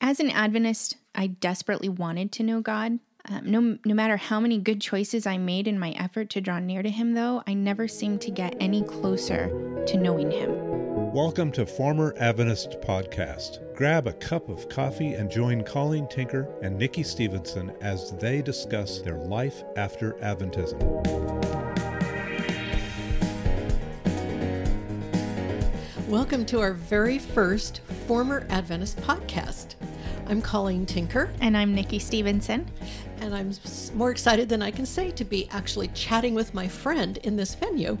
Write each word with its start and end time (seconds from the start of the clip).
As 0.00 0.20
an 0.20 0.30
Adventist, 0.30 0.96
I 1.16 1.26
desperately 1.26 1.88
wanted 1.88 2.30
to 2.32 2.44
know 2.44 2.60
God. 2.60 3.00
Um, 3.28 3.50
no, 3.50 3.78
no 3.84 3.94
matter 3.94 4.16
how 4.16 4.38
many 4.38 4.58
good 4.58 4.80
choices 4.80 5.26
I 5.26 5.38
made 5.38 5.66
in 5.66 5.76
my 5.76 5.90
effort 5.90 6.30
to 6.30 6.40
draw 6.40 6.60
near 6.60 6.84
to 6.84 6.88
Him, 6.88 7.14
though, 7.14 7.42
I 7.48 7.54
never 7.54 7.88
seemed 7.88 8.20
to 8.20 8.30
get 8.30 8.54
any 8.60 8.84
closer 8.84 9.48
to 9.88 9.96
knowing 9.96 10.30
Him. 10.30 10.52
Welcome 11.12 11.50
to 11.52 11.66
Former 11.66 12.14
Adventist 12.16 12.80
Podcast. 12.80 13.74
Grab 13.74 14.06
a 14.06 14.12
cup 14.12 14.48
of 14.48 14.68
coffee 14.68 15.14
and 15.14 15.28
join 15.28 15.64
Colleen 15.64 16.06
Tinker 16.06 16.48
and 16.62 16.78
Nikki 16.78 17.02
Stevenson 17.02 17.72
as 17.80 18.12
they 18.12 18.40
discuss 18.40 19.00
their 19.00 19.18
life 19.18 19.64
after 19.76 20.12
Adventism. 20.22 21.67
Welcome 26.38 26.56
to 26.56 26.60
our 26.60 26.72
very 26.72 27.18
first 27.18 27.80
Former 28.06 28.46
Adventist 28.48 28.98
podcast. 28.98 29.74
I'm 30.28 30.40
Colleen 30.40 30.86
Tinker. 30.86 31.32
And 31.40 31.56
I'm 31.56 31.74
Nikki 31.74 31.98
Stevenson. 31.98 32.70
And 33.20 33.34
I'm 33.34 33.50
more 33.94 34.12
excited 34.12 34.48
than 34.48 34.62
I 34.62 34.70
can 34.70 34.86
say 34.86 35.10
to 35.10 35.24
be 35.24 35.48
actually 35.50 35.88
chatting 35.88 36.34
with 36.34 36.54
my 36.54 36.68
friend 36.68 37.16
in 37.24 37.34
this 37.34 37.56
venue. 37.56 37.98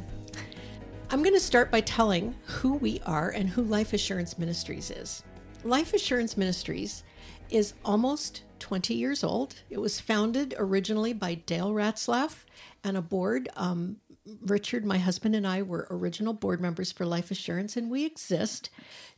I'm 1.10 1.24
going 1.24 1.34
to 1.34 1.40
start 1.40 1.72
by 1.72 1.80
telling 1.80 2.36
who 2.44 2.74
we 2.74 3.00
are 3.04 3.30
and 3.30 3.48
who 3.48 3.64
Life 3.64 3.92
Assurance 3.92 4.38
Ministries 4.38 4.92
is. 4.92 5.24
Life 5.64 5.92
Assurance 5.92 6.36
Ministries 6.36 7.02
is 7.50 7.74
almost 7.84 8.44
20 8.60 8.94
years 8.94 9.24
old. 9.24 9.62
It 9.68 9.80
was 9.80 9.98
founded 9.98 10.54
originally 10.58 11.12
by 11.12 11.34
Dale 11.34 11.72
Ratzlaff 11.72 12.44
and 12.84 12.96
a 12.96 13.02
board 13.02 13.48
um, 13.56 13.96
Richard, 14.42 14.84
my 14.84 14.98
husband, 14.98 15.34
and 15.34 15.46
I 15.46 15.62
were 15.62 15.86
original 15.90 16.32
board 16.32 16.60
members 16.60 16.92
for 16.92 17.06
Life 17.06 17.30
Assurance, 17.30 17.76
and 17.76 17.90
we 17.90 18.04
exist 18.04 18.70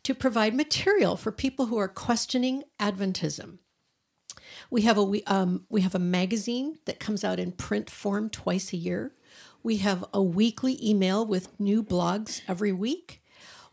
to 0.02 0.14
provide 0.14 0.54
material 0.54 1.16
for 1.16 1.32
people 1.32 1.66
who 1.66 1.78
are 1.78 1.88
questioning 1.88 2.64
Adventism. 2.78 3.58
We 4.70 4.82
have 4.82 4.96
a 4.96 5.02
we, 5.02 5.22
um, 5.24 5.66
we 5.68 5.80
have 5.82 5.94
a 5.94 6.00
magazine 6.00 6.78
that 6.84 7.00
comes 7.00 7.24
out 7.24 7.38
in 7.38 7.52
print 7.52 7.90
form 7.90 8.30
twice 8.30 8.72
a 8.72 8.76
year. 8.76 9.12
We 9.62 9.78
have 9.78 10.04
a 10.12 10.22
weekly 10.22 10.78
email 10.82 11.26
with 11.26 11.58
new 11.60 11.82
blogs 11.82 12.42
every 12.48 12.72
week. 12.72 13.22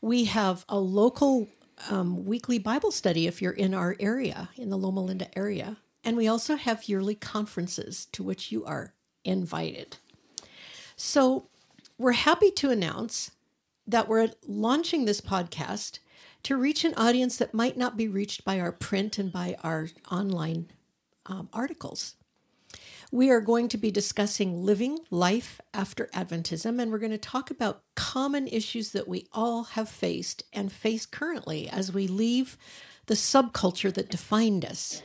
We 0.01 0.25
have 0.25 0.65
a 0.67 0.79
local 0.79 1.47
um, 1.89 2.25
weekly 2.25 2.59
Bible 2.59 2.91
study 2.91 3.27
if 3.27 3.41
you're 3.41 3.51
in 3.51 3.73
our 3.73 3.95
area, 3.99 4.49
in 4.57 4.69
the 4.69 4.77
Loma 4.77 5.01
Linda 5.01 5.35
area. 5.37 5.77
And 6.03 6.17
we 6.17 6.27
also 6.27 6.55
have 6.55 6.87
yearly 6.87 7.15
conferences 7.15 8.05
to 8.13 8.23
which 8.23 8.51
you 8.51 8.65
are 8.65 8.93
invited. 9.23 9.97
So 10.97 11.47
we're 11.99 12.13
happy 12.13 12.49
to 12.51 12.71
announce 12.71 13.31
that 13.85 14.09
we're 14.09 14.31
launching 14.47 15.05
this 15.05 15.21
podcast 15.21 15.99
to 16.43 16.57
reach 16.57 16.83
an 16.83 16.95
audience 16.95 17.37
that 17.37 17.53
might 17.53 17.77
not 17.77 17.95
be 17.95 18.07
reached 18.07 18.43
by 18.43 18.59
our 18.59 18.71
print 18.71 19.19
and 19.19 19.31
by 19.31 19.55
our 19.63 19.89
online 20.11 20.71
um, 21.27 21.49
articles. 21.53 22.15
We 23.11 23.29
are 23.29 23.41
going 23.41 23.69
to 23.69 23.77
be 23.77 23.91
discussing 23.91 24.65
living 24.65 24.99
life 25.11 25.61
after 25.73 26.07
Adventism, 26.07 26.81
and 26.81 26.91
we're 26.91 26.97
going 26.97 27.11
to 27.11 27.17
talk 27.17 27.51
about 27.51 27.83
common 27.95 28.47
issues 28.47 28.91
that 28.91 29.07
we 29.07 29.27
all 29.31 29.63
have 29.63 29.87
faced 29.87 30.43
and 30.51 30.71
face 30.71 31.05
currently 31.05 31.69
as 31.69 31.93
we 31.93 32.07
leave 32.07 32.57
the 33.05 33.13
subculture 33.13 33.93
that 33.93 34.09
defined 34.09 34.65
us, 34.65 35.03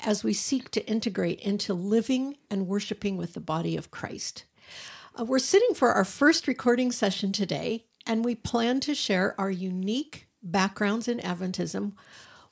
as 0.00 0.24
we 0.24 0.32
seek 0.34 0.70
to 0.72 0.86
integrate 0.86 1.40
into 1.40 1.72
living 1.72 2.36
and 2.50 2.66
worshiping 2.66 3.16
with 3.16 3.34
the 3.34 3.40
body 3.40 3.76
of 3.76 3.90
Christ. 3.90 4.44
Uh, 5.18 5.24
we're 5.24 5.38
sitting 5.38 5.74
for 5.74 5.92
our 5.92 6.04
first 6.04 6.48
recording 6.48 6.90
session 6.90 7.32
today, 7.32 7.84
and 8.06 8.24
we 8.24 8.34
plan 8.34 8.80
to 8.80 8.94
share 8.94 9.38
our 9.38 9.50
unique 9.50 10.26
backgrounds 10.42 11.06
in 11.06 11.18
Adventism, 11.18 11.92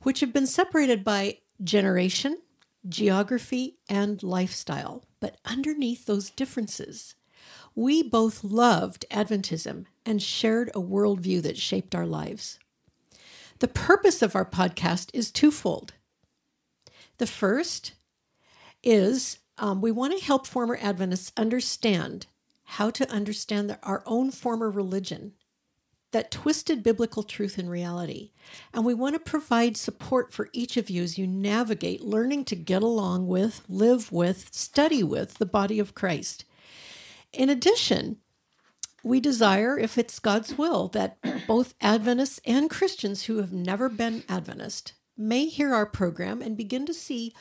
which 0.02 0.20
have 0.20 0.32
been 0.32 0.46
separated 0.46 1.02
by 1.02 1.38
generation, 1.64 2.38
geography, 2.86 3.78
and 3.88 4.22
lifestyle. 4.22 5.04
But 5.20 5.38
underneath 5.46 6.04
those 6.04 6.28
differences, 6.28 7.14
we 7.74 8.02
both 8.02 8.44
loved 8.44 9.06
Adventism 9.10 9.86
and 10.04 10.22
shared 10.22 10.68
a 10.74 10.82
worldview 10.82 11.40
that 11.42 11.56
shaped 11.56 11.94
our 11.94 12.06
lives. 12.06 12.58
The 13.60 13.68
purpose 13.68 14.20
of 14.20 14.36
our 14.36 14.44
podcast 14.44 15.08
is 15.14 15.30
twofold. 15.30 15.94
The 17.16 17.26
first 17.26 17.92
is 18.82 19.38
um, 19.56 19.80
we 19.80 19.92
want 19.92 20.18
to 20.18 20.24
help 20.24 20.46
former 20.46 20.76
Adventists 20.76 21.32
understand 21.38 22.26
how 22.74 22.88
to 22.88 23.10
understand 23.10 23.68
the, 23.68 23.78
our 23.82 24.02
own 24.06 24.30
former 24.30 24.70
religion 24.70 25.32
that 26.12 26.30
twisted 26.30 26.84
biblical 26.84 27.24
truth 27.24 27.58
and 27.58 27.68
reality. 27.68 28.30
And 28.72 28.84
we 28.84 28.94
want 28.94 29.14
to 29.16 29.20
provide 29.20 29.76
support 29.76 30.32
for 30.32 30.48
each 30.52 30.76
of 30.76 30.88
you 30.88 31.02
as 31.02 31.18
you 31.18 31.26
navigate 31.26 32.00
learning 32.00 32.44
to 32.46 32.56
get 32.56 32.82
along 32.82 33.26
with, 33.26 33.62
live 33.68 34.12
with, 34.12 34.54
study 34.54 35.02
with 35.02 35.34
the 35.34 35.46
body 35.46 35.80
of 35.80 35.96
Christ. 35.96 36.44
In 37.32 37.50
addition, 37.50 38.18
we 39.02 39.18
desire, 39.18 39.76
if 39.76 39.98
it's 39.98 40.20
God's 40.20 40.56
will, 40.56 40.86
that 40.88 41.18
both 41.48 41.74
Adventists 41.80 42.40
and 42.44 42.70
Christians 42.70 43.24
who 43.24 43.38
have 43.38 43.52
never 43.52 43.88
been 43.88 44.22
Adventist 44.28 44.92
may 45.16 45.46
hear 45.46 45.74
our 45.74 45.86
program 45.86 46.40
and 46.40 46.56
begin 46.56 46.86
to 46.86 46.94
see 46.94 47.34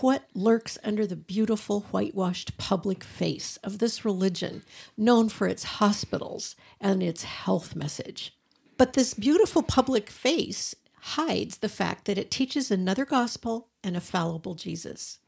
what 0.00 0.24
lurks 0.34 0.78
under 0.82 1.06
the 1.06 1.16
beautiful 1.16 1.80
whitewashed 1.92 2.58
public 2.58 3.04
face 3.04 3.56
of 3.58 3.78
this 3.78 4.04
religion, 4.04 4.62
known 4.96 5.28
for 5.28 5.46
its 5.46 5.64
hospitals 5.64 6.56
and 6.80 7.02
its 7.02 7.22
health 7.22 7.76
message. 7.76 8.34
But 8.76 8.94
this 8.94 9.14
beautiful 9.14 9.62
public 9.62 10.10
face 10.10 10.74
hides 11.00 11.58
the 11.58 11.68
fact 11.68 12.04
that 12.06 12.18
it 12.18 12.30
teaches 12.30 12.70
another 12.70 13.04
gospel 13.04 13.68
and 13.84 13.96
a 13.96 14.00
fallible 14.00 14.54
Jesus. 14.54 15.18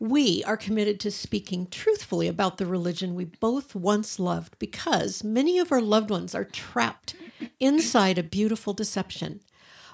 We 0.00 0.42
are 0.44 0.56
committed 0.56 0.98
to 1.00 1.10
speaking 1.10 1.68
truthfully 1.70 2.26
about 2.26 2.58
the 2.58 2.66
religion 2.66 3.14
we 3.14 3.26
both 3.26 3.74
once 3.74 4.18
loved 4.18 4.58
because 4.58 5.22
many 5.22 5.58
of 5.58 5.70
our 5.70 5.80
loved 5.80 6.10
ones 6.10 6.34
are 6.34 6.44
trapped 6.44 7.14
inside 7.60 8.18
a 8.18 8.22
beautiful 8.22 8.72
deception 8.72 9.40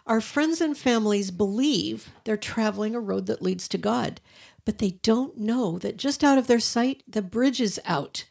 our 0.07 0.21
friends 0.21 0.61
and 0.61 0.77
families 0.77 1.31
believe 1.31 2.11
they're 2.25 2.37
traveling 2.37 2.95
a 2.95 3.01
road 3.01 3.27
that 3.27 3.43
leads 3.43 3.67
to 3.69 3.79
God, 3.79 4.21
but 4.65 4.79
they 4.79 4.91
don't 5.03 5.37
know 5.37 5.79
that 5.79 5.97
just 5.97 6.23
out 6.23 6.39
of 6.39 6.47
their 6.47 6.61
sight, 6.61 7.03
the 7.09 7.23
bridge 7.23 7.61
is 7.61 7.81
out. 7.85 8.25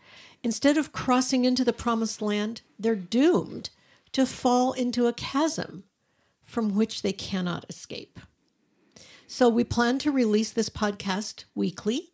Instead 0.43 0.77
of 0.77 0.91
crossing 0.91 1.43
into 1.43 1.65
the 1.65 1.73
promised 1.73 2.21
land, 2.21 2.61
they're 2.79 2.95
doomed 2.95 3.69
to 4.13 4.25
fall 4.25 4.71
into 4.73 5.07
a 5.07 5.13
chasm 5.13 5.83
from 6.43 6.75
which 6.75 7.01
they 7.01 7.11
cannot 7.11 7.65
escape. 7.67 8.19
So, 9.27 9.49
we 9.49 9.63
plan 9.63 9.97
to 9.99 10.11
release 10.11 10.51
this 10.51 10.69
podcast 10.69 11.45
weekly. 11.55 12.11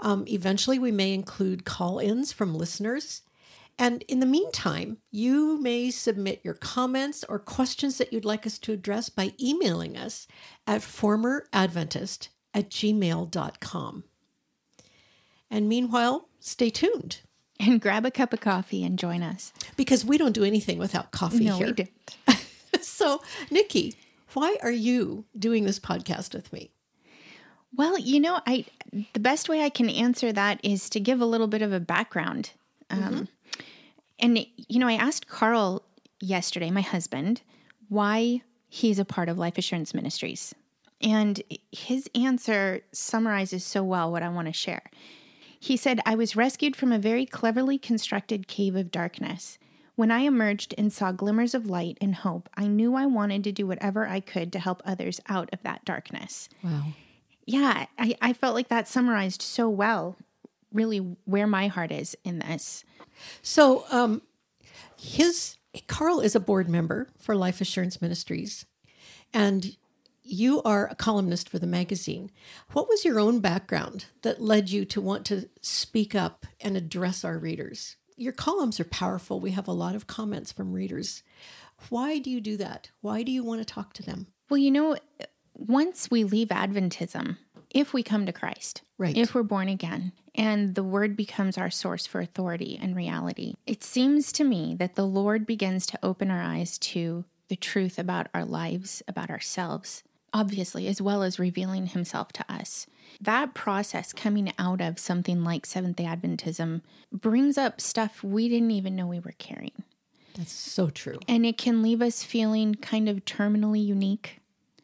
Um, 0.00 0.24
eventually, 0.28 0.78
we 0.78 0.92
may 0.92 1.14
include 1.14 1.64
call 1.64 1.98
ins 1.98 2.30
from 2.30 2.54
listeners. 2.54 3.22
And 3.82 4.02
in 4.02 4.20
the 4.20 4.26
meantime, 4.26 4.98
you 5.10 5.60
may 5.60 5.90
submit 5.90 6.42
your 6.44 6.54
comments 6.54 7.24
or 7.28 7.40
questions 7.40 7.98
that 7.98 8.12
you'd 8.12 8.24
like 8.24 8.46
us 8.46 8.56
to 8.60 8.72
address 8.72 9.08
by 9.08 9.32
emailing 9.40 9.96
us 9.96 10.28
at 10.68 10.82
formeradventist 10.82 12.28
at 12.54 12.70
gmail.com. 12.70 14.04
And 15.50 15.68
meanwhile, 15.68 16.28
stay 16.38 16.70
tuned. 16.70 17.22
And 17.58 17.80
grab 17.80 18.06
a 18.06 18.12
cup 18.12 18.32
of 18.32 18.40
coffee 18.40 18.84
and 18.84 18.96
join 18.96 19.20
us. 19.24 19.52
Because 19.76 20.04
we 20.04 20.16
don't 20.16 20.30
do 20.30 20.44
anything 20.44 20.78
without 20.78 21.10
coffee 21.10 21.46
no, 21.46 21.56
here. 21.56 21.66
we 21.66 21.72
didn't. 21.72 22.16
so, 22.82 23.20
Nikki, 23.50 23.96
why 24.34 24.58
are 24.62 24.70
you 24.70 25.24
doing 25.36 25.64
this 25.64 25.80
podcast 25.80 26.34
with 26.34 26.52
me? 26.52 26.70
Well, 27.74 27.98
you 27.98 28.20
know, 28.20 28.40
I 28.46 28.64
the 29.12 29.20
best 29.20 29.48
way 29.48 29.64
I 29.64 29.70
can 29.70 29.90
answer 29.90 30.32
that 30.32 30.60
is 30.62 30.88
to 30.90 31.00
give 31.00 31.20
a 31.20 31.26
little 31.26 31.48
bit 31.48 31.62
of 31.62 31.72
a 31.72 31.80
background. 31.80 32.52
Um, 32.88 33.00
mm-hmm. 33.00 33.24
And, 34.22 34.46
you 34.56 34.78
know, 34.78 34.88
I 34.88 34.94
asked 34.94 35.26
Carl 35.26 35.82
yesterday, 36.20 36.70
my 36.70 36.80
husband, 36.80 37.42
why 37.88 38.42
he's 38.68 38.98
a 38.98 39.04
part 39.04 39.28
of 39.28 39.36
Life 39.36 39.58
Assurance 39.58 39.92
Ministries. 39.92 40.54
And 41.02 41.42
his 41.72 42.08
answer 42.14 42.82
summarizes 42.92 43.64
so 43.64 43.82
well 43.82 44.12
what 44.12 44.22
I 44.22 44.28
want 44.28 44.46
to 44.46 44.52
share. 44.52 44.90
He 45.58 45.76
said, 45.76 46.00
I 46.06 46.14
was 46.14 46.36
rescued 46.36 46.76
from 46.76 46.92
a 46.92 46.98
very 46.98 47.26
cleverly 47.26 47.78
constructed 47.78 48.46
cave 48.48 48.76
of 48.76 48.92
darkness. 48.92 49.58
When 49.94 50.10
I 50.10 50.20
emerged 50.20 50.74
and 50.78 50.92
saw 50.92 51.12
glimmers 51.12 51.54
of 51.54 51.66
light 51.66 51.98
and 52.00 52.14
hope, 52.14 52.48
I 52.56 52.66
knew 52.66 52.94
I 52.94 53.06
wanted 53.06 53.44
to 53.44 53.52
do 53.52 53.66
whatever 53.66 54.06
I 54.06 54.20
could 54.20 54.52
to 54.52 54.58
help 54.58 54.82
others 54.84 55.20
out 55.28 55.50
of 55.52 55.62
that 55.64 55.84
darkness. 55.84 56.48
Wow. 56.62 56.84
Yeah, 57.44 57.86
I, 57.98 58.14
I 58.22 58.32
felt 58.32 58.54
like 58.54 58.68
that 58.68 58.88
summarized 58.88 59.42
so 59.42 59.68
well, 59.68 60.16
really, 60.72 60.98
where 61.24 61.46
my 61.46 61.66
heart 61.66 61.92
is 61.92 62.16
in 62.24 62.38
this. 62.38 62.84
So, 63.42 63.84
um, 63.90 64.22
his 64.98 65.56
Carl 65.86 66.20
is 66.20 66.34
a 66.34 66.40
board 66.40 66.68
member 66.68 67.08
for 67.18 67.34
Life 67.34 67.60
Assurance 67.60 68.00
Ministries, 68.02 68.66
and 69.32 69.76
you 70.22 70.62
are 70.62 70.86
a 70.88 70.94
columnist 70.94 71.48
for 71.48 71.58
the 71.58 71.66
magazine. 71.66 72.30
What 72.72 72.88
was 72.88 73.04
your 73.04 73.18
own 73.18 73.40
background 73.40 74.06
that 74.22 74.40
led 74.40 74.70
you 74.70 74.84
to 74.86 75.00
want 75.00 75.26
to 75.26 75.48
speak 75.60 76.14
up 76.14 76.46
and 76.60 76.76
address 76.76 77.24
our 77.24 77.38
readers? 77.38 77.96
Your 78.16 78.32
columns 78.32 78.78
are 78.78 78.84
powerful. 78.84 79.40
We 79.40 79.50
have 79.52 79.66
a 79.66 79.72
lot 79.72 79.94
of 79.94 80.06
comments 80.06 80.52
from 80.52 80.72
readers. 80.72 81.22
Why 81.88 82.18
do 82.18 82.30
you 82.30 82.40
do 82.40 82.56
that? 82.58 82.90
Why 83.00 83.22
do 83.22 83.32
you 83.32 83.42
want 83.42 83.60
to 83.60 83.64
talk 83.64 83.92
to 83.94 84.02
them? 84.02 84.28
Well, 84.48 84.58
you 84.58 84.70
know, 84.70 84.96
once 85.54 86.10
we 86.10 86.24
leave 86.24 86.48
Adventism, 86.48 87.38
if 87.74 87.92
we 87.92 88.02
come 88.02 88.26
to 88.26 88.32
Christ, 88.32 88.82
Right. 88.98 89.16
if 89.16 89.34
we're 89.34 89.42
born 89.42 89.68
again, 89.68 90.12
and 90.34 90.74
the 90.74 90.82
word 90.84 91.16
becomes 91.16 91.58
our 91.58 91.70
source 91.70 92.06
for 92.06 92.20
authority 92.20 92.78
and 92.80 92.94
reality, 92.96 93.54
it 93.66 93.82
seems 93.82 94.32
to 94.32 94.44
me 94.44 94.74
that 94.78 94.94
the 94.94 95.06
Lord 95.06 95.46
begins 95.46 95.86
to 95.86 95.98
open 96.02 96.30
our 96.30 96.42
eyes 96.42 96.78
to 96.78 97.24
the 97.48 97.56
truth 97.56 97.98
about 97.98 98.28
our 98.32 98.44
lives, 98.44 99.02
about 99.06 99.30
ourselves, 99.30 100.02
obviously, 100.32 100.86
as 100.88 101.02
well 101.02 101.22
as 101.22 101.38
revealing 101.38 101.86
himself 101.88 102.32
to 102.32 102.44
us. 102.52 102.86
That 103.20 103.52
process 103.54 104.12
coming 104.12 104.52
out 104.58 104.80
of 104.80 104.98
something 104.98 105.44
like 105.44 105.66
Seventh 105.66 105.96
day 105.96 106.04
Adventism 106.04 106.80
brings 107.12 107.58
up 107.58 107.80
stuff 107.80 108.22
we 108.22 108.48
didn't 108.48 108.70
even 108.70 108.96
know 108.96 109.06
we 109.06 109.20
were 109.20 109.34
carrying. 109.38 109.82
That's 110.34 110.52
so 110.52 110.88
true. 110.88 111.18
And 111.28 111.44
it 111.44 111.58
can 111.58 111.82
leave 111.82 112.00
us 112.00 112.22
feeling 112.24 112.74
kind 112.76 113.08
of 113.08 113.24
terminally 113.26 113.84
unique, 113.84 114.40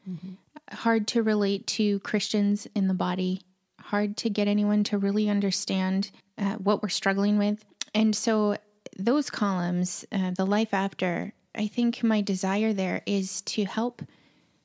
mm-hmm. 0.09 0.35
Hard 0.73 1.07
to 1.09 1.23
relate 1.23 1.67
to 1.69 2.01
Christians 2.01 2.67
in 2.75 2.89
the 2.89 2.95
body, 2.95 3.43
hard 3.81 4.17
to 4.19 4.31
get 4.31 4.49
anyone 4.49 4.85
to 4.85 4.99
really 4.99 5.29
understand 5.29 6.11
uh, 6.37 6.55
what 6.55 6.83
we're 6.83 6.89
struggling 6.89 7.39
with. 7.39 7.65
And 7.95 8.15
so, 8.15 8.57
those 8.97 9.31
columns, 9.31 10.05
uh, 10.11 10.33
the 10.37 10.47
life 10.47 10.75
after, 10.75 11.33
I 11.55 11.67
think 11.67 12.03
my 12.03 12.21
desire 12.21 12.73
there 12.73 13.03
is 13.07 13.43
to 13.43 13.65
help 13.65 14.03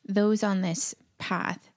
those 0.07 0.43
on 0.43 0.61
this 0.61 0.95
path 1.17 1.69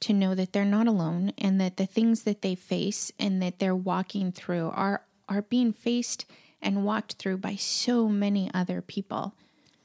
to 0.00 0.12
know 0.12 0.34
that 0.34 0.52
they're 0.52 0.64
not 0.64 0.86
alone 0.86 1.32
and 1.38 1.60
that 1.60 1.76
the 1.76 1.86
things 1.86 2.22
that 2.22 2.42
they 2.42 2.54
face 2.54 3.10
and 3.18 3.40
that 3.42 3.58
they're 3.58 3.74
walking 3.74 4.32
through 4.32 4.70
are 4.74 5.02
are 5.28 5.42
being 5.42 5.72
faced 5.72 6.26
and 6.60 6.84
walked 6.84 7.14
through 7.14 7.38
by 7.38 7.54
so 7.54 8.08
many 8.08 8.50
other 8.52 8.82
people. 8.82 9.34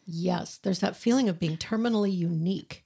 Yes, 0.06 0.58
there's 0.58 0.80
that 0.80 0.96
feeling 0.96 1.30
of 1.30 1.40
being 1.40 1.56
terminally 1.56 2.16
unique, 2.16 2.84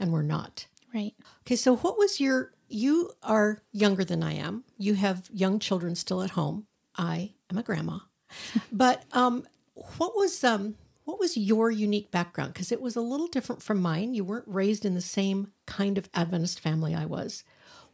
and 0.00 0.12
we're 0.12 0.22
not. 0.22 0.66
Right. 0.92 1.14
Okay, 1.42 1.56
so 1.56 1.76
what 1.76 1.98
was 1.98 2.20
your? 2.20 2.52
You 2.68 3.12
are 3.22 3.62
younger 3.72 4.04
than 4.04 4.22
I 4.22 4.34
am. 4.34 4.64
You 4.78 4.94
have 4.94 5.28
young 5.32 5.58
children 5.58 5.94
still 5.94 6.22
at 6.22 6.30
home. 6.30 6.66
I 6.96 7.34
am 7.50 7.58
a 7.58 7.62
grandma, 7.62 7.98
but 8.72 9.04
um, 9.12 9.44
what 9.74 10.16
was 10.16 10.42
um, 10.42 10.74
what 11.04 11.20
was 11.20 11.36
your 11.36 11.70
unique 11.70 12.10
background? 12.10 12.52
Because 12.52 12.72
it 12.72 12.80
was 12.80 12.96
a 12.96 13.00
little 13.00 13.28
different 13.28 13.62
from 13.62 13.80
mine. 13.80 14.14
You 14.14 14.24
weren't 14.24 14.48
raised 14.48 14.84
in 14.84 14.94
the 14.94 15.00
same 15.00 15.52
kind 15.66 15.98
of 15.98 16.08
Adventist 16.14 16.60
family 16.60 16.94
I 16.94 17.04
was. 17.04 17.44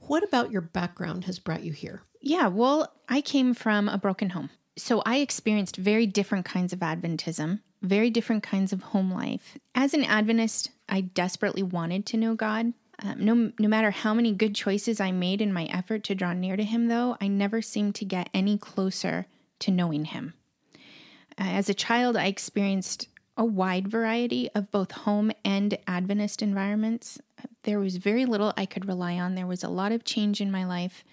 What 0.00 0.22
about 0.22 0.50
your 0.50 0.60
background 0.60 1.24
has 1.24 1.38
brought 1.38 1.64
you 1.64 1.72
here? 1.72 2.02
Yeah, 2.20 2.48
well, 2.48 2.92
I 3.08 3.20
came 3.20 3.54
from 3.54 3.88
a 3.88 3.98
broken 3.98 4.30
home. 4.30 4.50
So 4.76 5.02
I 5.06 5.18
experienced 5.18 5.76
very 5.76 6.06
different 6.06 6.44
kinds 6.44 6.72
of 6.72 6.80
Adventism, 6.80 7.60
very 7.82 8.10
different 8.10 8.42
kinds 8.42 8.72
of 8.72 8.82
home 8.82 9.12
life. 9.12 9.58
As 9.74 9.94
an 9.94 10.04
Adventist, 10.04 10.70
I 10.88 11.02
desperately 11.02 11.62
wanted 11.62 12.06
to 12.06 12.16
know 12.16 12.34
God. 12.34 12.72
Um, 13.02 13.24
no, 13.24 13.52
no 13.58 13.68
matter 13.68 13.90
how 13.90 14.14
many 14.14 14.32
good 14.32 14.54
choices 14.54 15.00
I 15.00 15.12
made 15.12 15.42
in 15.42 15.52
my 15.52 15.64
effort 15.64 16.02
to 16.04 16.14
draw 16.14 16.32
near 16.32 16.56
to 16.56 16.64
Him, 16.64 16.88
though, 16.88 17.16
I 17.20 17.28
never 17.28 17.60
seemed 17.60 17.94
to 17.96 18.04
get 18.04 18.30
any 18.32 18.56
closer 18.56 19.26
to 19.60 19.70
knowing 19.70 20.06
Him. 20.06 20.34
Uh, 21.38 21.44
as 21.44 21.68
a 21.68 21.74
child, 21.74 22.16
I 22.16 22.26
experienced 22.26 23.08
a 23.36 23.44
wide 23.44 23.88
variety 23.88 24.48
of 24.54 24.70
both 24.70 24.92
home 24.92 25.30
and 25.44 25.76
Adventist 25.86 26.40
environments. 26.40 27.18
There 27.64 27.78
was 27.78 27.96
very 27.96 28.24
little 28.24 28.54
I 28.56 28.64
could 28.64 28.88
rely 28.88 29.18
on. 29.18 29.34
There 29.34 29.46
was 29.46 29.62
a 29.62 29.68
lot 29.68 29.92
of 29.92 30.04
change 30.04 30.40
in 30.40 30.50
my 30.50 30.64
life. 30.64 31.04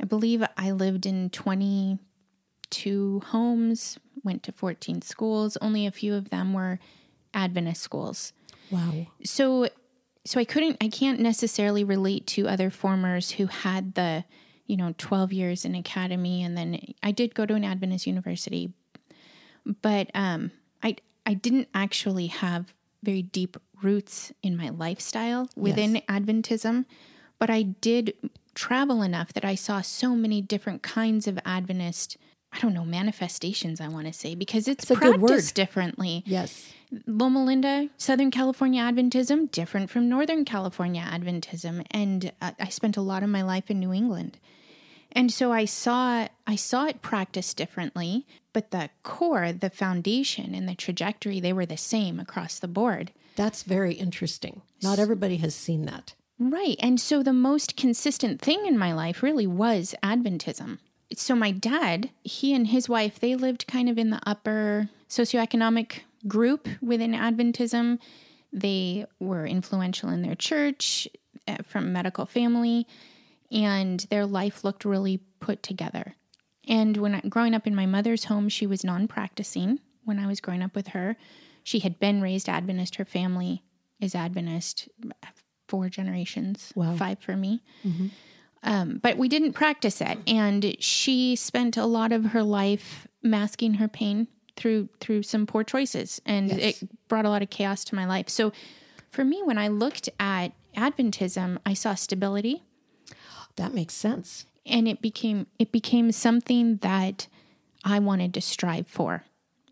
I 0.00 0.04
believe 0.04 0.42
I 0.56 0.70
lived 0.70 1.04
in 1.04 1.28
22 2.70 3.22
homes, 3.26 3.98
went 4.22 4.42
to 4.44 4.52
14 4.52 5.02
schools. 5.02 5.56
Only 5.60 5.86
a 5.86 5.90
few 5.90 6.14
of 6.14 6.30
them 6.30 6.52
were 6.52 6.78
Adventist 7.34 7.82
schools. 7.82 8.32
Wow. 8.70 9.06
So 9.24 9.68
so 10.24 10.38
I 10.38 10.44
couldn't 10.44 10.76
I 10.80 10.88
can't 10.88 11.20
necessarily 11.20 11.84
relate 11.84 12.26
to 12.28 12.48
other 12.48 12.70
formers 12.70 13.32
who 13.32 13.46
had 13.46 13.94
the, 13.94 14.24
you 14.66 14.76
know, 14.76 14.94
12 14.98 15.32
years 15.32 15.64
in 15.64 15.74
academy 15.74 16.42
and 16.42 16.56
then 16.56 16.80
I 17.02 17.10
did 17.10 17.34
go 17.34 17.46
to 17.46 17.54
an 17.54 17.64
Adventist 17.64 18.06
university. 18.06 18.72
But 19.82 20.10
um 20.14 20.50
I 20.82 20.96
I 21.26 21.34
didn't 21.34 21.68
actually 21.74 22.28
have 22.28 22.74
very 23.02 23.22
deep 23.22 23.56
roots 23.82 24.32
in 24.42 24.56
my 24.56 24.68
lifestyle 24.68 25.48
within 25.56 26.02
Adventism, 26.08 26.84
but 27.38 27.48
I 27.48 27.62
did 27.62 28.14
travel 28.54 29.00
enough 29.00 29.32
that 29.32 29.44
I 29.44 29.54
saw 29.54 29.80
so 29.80 30.14
many 30.14 30.42
different 30.42 30.82
kinds 30.82 31.26
of 31.26 31.38
Adventist 31.46 32.18
I 32.52 32.58
don't 32.58 32.74
know 32.74 32.84
manifestations 32.84 33.80
I 33.80 33.88
want 33.88 34.06
to 34.06 34.12
say 34.12 34.34
because 34.34 34.66
it's 34.66 34.90
a 34.90 34.96
good 34.96 35.20
word. 35.20 35.28
practiced 35.28 35.54
differently. 35.54 36.22
Yes. 36.26 36.72
Loma 37.06 37.44
Linda, 37.44 37.88
Southern 37.96 38.30
California 38.32 38.82
Adventism, 38.82 39.50
different 39.52 39.90
from 39.90 40.08
Northern 40.08 40.44
California 40.44 41.02
Adventism, 41.02 41.86
and 41.92 42.32
uh, 42.42 42.50
I 42.58 42.68
spent 42.68 42.96
a 42.96 43.00
lot 43.00 43.22
of 43.22 43.28
my 43.28 43.42
life 43.42 43.70
in 43.70 43.78
New 43.78 43.92
England, 43.92 44.38
and 45.12 45.32
so 45.32 45.52
I 45.52 45.64
saw 45.66 46.26
I 46.46 46.56
saw 46.56 46.86
it 46.86 47.02
practiced 47.02 47.56
differently, 47.56 48.26
but 48.52 48.72
the 48.72 48.90
core, 49.04 49.52
the 49.52 49.70
foundation, 49.70 50.52
and 50.54 50.68
the 50.68 50.74
trajectory 50.74 51.38
they 51.38 51.52
were 51.52 51.66
the 51.66 51.76
same 51.76 52.18
across 52.18 52.58
the 52.58 52.68
board. 52.68 53.12
That's 53.36 53.62
very 53.62 53.94
interesting. 53.94 54.62
Not 54.82 54.98
everybody 54.98 55.36
has 55.36 55.54
seen 55.54 55.86
that. 55.86 56.14
Right. 56.40 56.76
And 56.80 57.00
so 57.00 57.22
the 57.22 57.32
most 57.32 57.76
consistent 57.76 58.40
thing 58.40 58.66
in 58.66 58.76
my 58.78 58.92
life 58.92 59.22
really 59.22 59.46
was 59.46 59.94
Adventism. 60.02 60.78
So 61.16 61.34
my 61.34 61.50
dad, 61.50 62.10
he 62.22 62.54
and 62.54 62.68
his 62.68 62.88
wife, 62.88 63.18
they 63.18 63.34
lived 63.34 63.66
kind 63.66 63.88
of 63.88 63.98
in 63.98 64.10
the 64.10 64.20
upper 64.26 64.88
socioeconomic 65.08 66.00
group 66.28 66.68
within 66.80 67.12
Adventism. 67.12 67.98
They 68.52 69.06
were 69.18 69.46
influential 69.46 70.08
in 70.08 70.22
their 70.22 70.34
church 70.34 71.08
uh, 71.48 71.58
from 71.64 71.92
medical 71.92 72.26
family 72.26 72.86
and 73.52 74.00
their 74.10 74.26
life 74.26 74.62
looked 74.62 74.84
really 74.84 75.18
put 75.40 75.62
together. 75.62 76.14
And 76.68 76.96
when 76.98 77.16
I, 77.16 77.20
growing 77.22 77.54
up 77.54 77.66
in 77.66 77.74
my 77.74 77.86
mother's 77.86 78.24
home, 78.24 78.48
she 78.48 78.66
was 78.66 78.84
non-practicing 78.84 79.80
when 80.04 80.18
I 80.20 80.26
was 80.28 80.40
growing 80.40 80.62
up 80.62 80.74
with 80.76 80.88
her. 80.88 81.16
She 81.64 81.80
had 81.80 81.98
been 81.98 82.20
raised 82.22 82.48
Adventist. 82.48 82.96
Her 82.96 83.04
family 83.04 83.64
is 84.00 84.14
Adventist, 84.14 84.88
four 85.68 85.88
generations, 85.88 86.72
Wow. 86.76 86.94
five 86.96 87.18
for 87.18 87.36
me. 87.36 87.62
Um, 88.62 88.98
but 89.02 89.16
we 89.16 89.28
didn't 89.28 89.52
practice 89.54 90.00
it, 90.02 90.18
and 90.26 90.76
she 90.78 91.34
spent 91.34 91.76
a 91.78 91.86
lot 91.86 92.12
of 92.12 92.26
her 92.26 92.42
life 92.42 93.08
masking 93.22 93.74
her 93.74 93.88
pain 93.88 94.28
through 94.56 94.90
through 95.00 95.22
some 95.22 95.46
poor 95.46 95.64
choices, 95.64 96.20
and 96.26 96.48
Yes. 96.50 96.82
it 96.82 96.90
brought 97.08 97.24
a 97.24 97.30
lot 97.30 97.42
of 97.42 97.48
chaos 97.48 97.84
to 97.84 97.94
my 97.94 98.04
life. 98.04 98.28
So, 98.28 98.52
for 99.10 99.24
me, 99.24 99.40
when 99.42 99.56
I 99.56 99.68
looked 99.68 100.10
at 100.20 100.52
Adventism, 100.76 101.56
I 101.64 101.72
saw 101.72 101.94
stability, 101.94 102.62
That 103.56 103.72
makes 103.72 103.94
sense. 103.94 104.44
and 104.66 104.86
it 104.86 105.00
became 105.00 105.46
it 105.58 105.72
became 105.72 106.12
something 106.12 106.76
that 106.82 107.28
I 107.82 107.98
wanted 107.98 108.34
to 108.34 108.42
strive 108.42 108.86
for. 108.86 109.24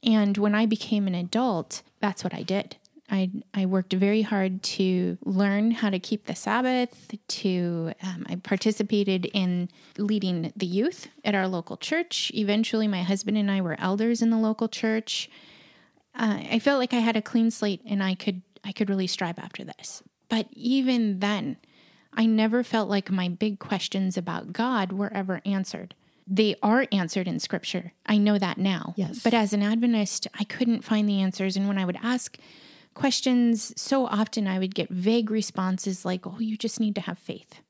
And 0.02 0.38
when 0.38 0.54
I 0.54 0.64
became 0.64 1.06
an 1.06 1.14
adult, 1.14 1.82
that's 2.00 2.24
what 2.24 2.32
I 2.32 2.42
did. 2.42 2.77
I 3.10 3.30
I 3.54 3.66
worked 3.66 3.92
very 3.92 4.22
hard 4.22 4.62
to 4.62 5.18
learn 5.24 5.70
how 5.70 5.90
to 5.90 5.98
keep 5.98 6.26
the 6.26 6.34
Sabbath. 6.34 7.14
To 7.28 7.92
um, 8.02 8.26
I 8.28 8.36
participated 8.36 9.26
in 9.32 9.68
leading 9.96 10.52
the 10.56 10.66
youth 10.66 11.08
at 11.24 11.34
our 11.34 11.48
local 11.48 11.76
church. 11.76 12.30
Eventually, 12.34 12.88
my 12.88 13.02
husband 13.02 13.38
and 13.38 13.50
I 13.50 13.60
were 13.60 13.76
elders 13.78 14.22
in 14.22 14.30
the 14.30 14.38
local 14.38 14.68
church. 14.68 15.30
Uh, 16.14 16.40
I 16.50 16.58
felt 16.58 16.78
like 16.78 16.92
I 16.92 16.98
had 16.98 17.16
a 17.16 17.22
clean 17.22 17.50
slate, 17.50 17.80
and 17.86 18.02
I 18.02 18.14
could 18.14 18.42
I 18.64 18.72
could 18.72 18.90
really 18.90 19.06
strive 19.06 19.38
after 19.38 19.64
this. 19.64 20.02
But 20.28 20.48
even 20.52 21.20
then, 21.20 21.56
I 22.12 22.26
never 22.26 22.62
felt 22.62 22.88
like 22.88 23.10
my 23.10 23.28
big 23.28 23.58
questions 23.58 24.16
about 24.16 24.52
God 24.52 24.92
were 24.92 25.12
ever 25.12 25.40
answered. 25.46 25.94
They 26.26 26.56
are 26.62 26.86
answered 26.92 27.26
in 27.26 27.38
scripture. 27.38 27.92
I 28.04 28.18
know 28.18 28.38
that 28.38 28.58
now. 28.58 28.92
Yes. 28.96 29.20
But 29.22 29.32
as 29.32 29.54
an 29.54 29.62
Adventist, 29.62 30.26
I 30.38 30.44
couldn't 30.44 30.84
find 30.84 31.08
the 31.08 31.22
answers. 31.22 31.56
And 31.56 31.66
when 31.66 31.78
I 31.78 31.86
would 31.86 31.98
ask 32.02 32.36
questions, 32.98 33.72
so 33.80 34.06
often 34.06 34.46
I 34.46 34.58
would 34.58 34.74
get 34.74 34.88
vague 34.90 35.30
responses 35.30 36.04
like, 36.04 36.26
oh, 36.26 36.38
you 36.40 36.56
just 36.56 36.80
need 36.80 36.94
to 36.96 37.00
have 37.02 37.18
faith. 37.18 37.60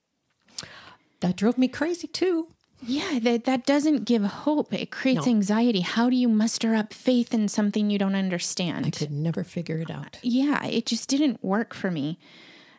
That 1.20 1.36
drove 1.36 1.58
me 1.58 1.68
crazy 1.68 2.06
too. 2.06 2.48
Yeah, 2.80 3.18
that, 3.22 3.44
that 3.44 3.66
doesn't 3.66 4.04
give 4.04 4.22
hope. 4.22 4.72
It 4.72 4.90
creates 4.92 5.26
No. 5.26 5.32
anxiety. 5.32 5.80
How 5.80 6.08
do 6.08 6.16
you 6.16 6.28
muster 6.28 6.74
up 6.76 6.92
faith 6.94 7.34
in 7.34 7.48
something 7.48 7.90
you 7.90 7.98
don't 7.98 8.14
understand? 8.14 8.86
I 8.86 8.90
could 8.90 9.10
never 9.10 9.42
figure 9.44 9.78
it 9.78 9.90
out. 9.90 10.18
yeah, 10.22 10.64
it 10.64 10.86
just 10.86 11.08
didn't 11.08 11.42
work 11.44 11.74
for 11.74 11.90
me. 11.90 12.18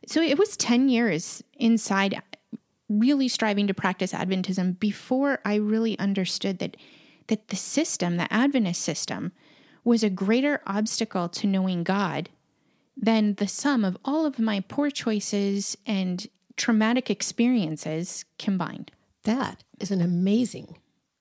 So 0.08 0.22
it 0.22 0.40
was 0.40 0.56
10 0.58 0.88
years 0.90 1.44
inside 1.58 2.22
really 2.88 3.28
striving 3.28 3.68
to 3.68 3.74
practice 3.74 4.14
Adventism 4.14 4.80
before 4.80 5.40
I 5.46 5.56
really 5.56 6.00
understood 6.00 6.60
that 6.60 6.78
that 7.28 7.50
the 7.50 7.56
system, 7.56 8.18
the 8.18 8.34
Adventist 8.34 8.82
system, 8.82 9.34
was 9.84 10.02
a 10.04 10.10
greater 10.10 10.62
obstacle 10.66 11.30
to 11.30 11.46
knowing 11.46 11.84
God 11.84 12.30
than 13.02 13.36
the 13.36 13.48
sum 13.48 13.86
of 13.86 13.98
all 14.04 14.26
of 14.26 14.40
my 14.40 14.60
poor 14.60 14.90
choices 14.90 15.78
and 15.86 16.28
traumatic 16.58 17.10
experiences 17.10 18.26
combined. 18.38 18.92
That 19.24 19.64
is 19.80 19.92
an 19.92 20.02
amazing 20.02 20.78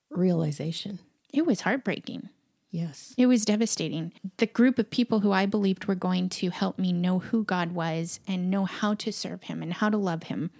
realization. 0.09 0.99
It 1.33 1.45
was 1.45 1.61
heartbreaking. 1.61 2.29
Yes. 2.71 3.13
It 3.17 3.25
was 3.25 3.45
devastating. 3.45 4.13
The 4.37 4.45
group 4.45 4.77
of 4.77 4.91
people 4.91 5.21
who 5.21 5.31
I 5.31 5.45
believed 5.45 5.85
were 5.85 5.95
going 5.95 6.29
to 6.29 6.49
help 6.49 6.77
me 6.77 6.91
know 6.91 7.19
who 7.19 7.43
God 7.43 7.71
was 7.71 8.19
and 8.27 8.51
know 8.51 8.65
how 8.65 8.93
to 8.95 9.11
serve 9.11 9.43
Him 9.43 9.63
and 9.63 9.73
how 9.73 9.89
to 9.89 9.97
love 9.97 10.23
Him, 10.23 10.51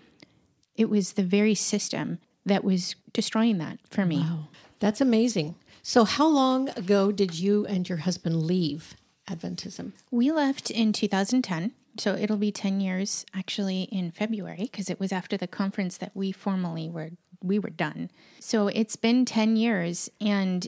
it 0.75 0.89
was 0.89 1.13
the 1.13 1.23
very 1.23 1.53
system 1.53 2.19
that 2.45 2.63
was 2.63 2.95
destroying 3.13 3.57
that 3.59 3.79
for 3.89 4.05
me. 4.05 4.19
Wow. 4.19 4.47
That's 4.79 5.01
amazing. 5.01 5.55
So, 5.83 6.03
how 6.03 6.27
long 6.27 6.69
ago 6.69 7.11
did 7.11 7.37
you 7.37 7.65
and 7.65 7.87
your 7.87 7.99
husband 7.99 8.43
leave 8.43 8.95
Adventism? 9.29 9.93
We 10.11 10.31
left 10.31 10.69
in 10.71 10.93
2010. 10.93 11.71
So 11.97 12.15
it'll 12.15 12.37
be 12.37 12.51
10 12.51 12.79
years 12.79 13.25
actually 13.33 13.83
in 13.83 14.11
February 14.11 14.69
because 14.71 14.89
it 14.89 14.99
was 14.99 15.11
after 15.11 15.37
the 15.37 15.47
conference 15.47 15.97
that 15.97 16.11
we 16.13 16.31
formally 16.31 16.89
were 16.89 17.11
we 17.41 17.57
were 17.57 17.69
done. 17.69 18.11
So 18.39 18.67
it's 18.67 18.95
been 18.95 19.25
10 19.25 19.55
years 19.55 20.09
and 20.19 20.67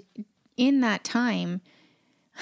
in 0.56 0.82
that 0.82 1.04
time 1.04 1.62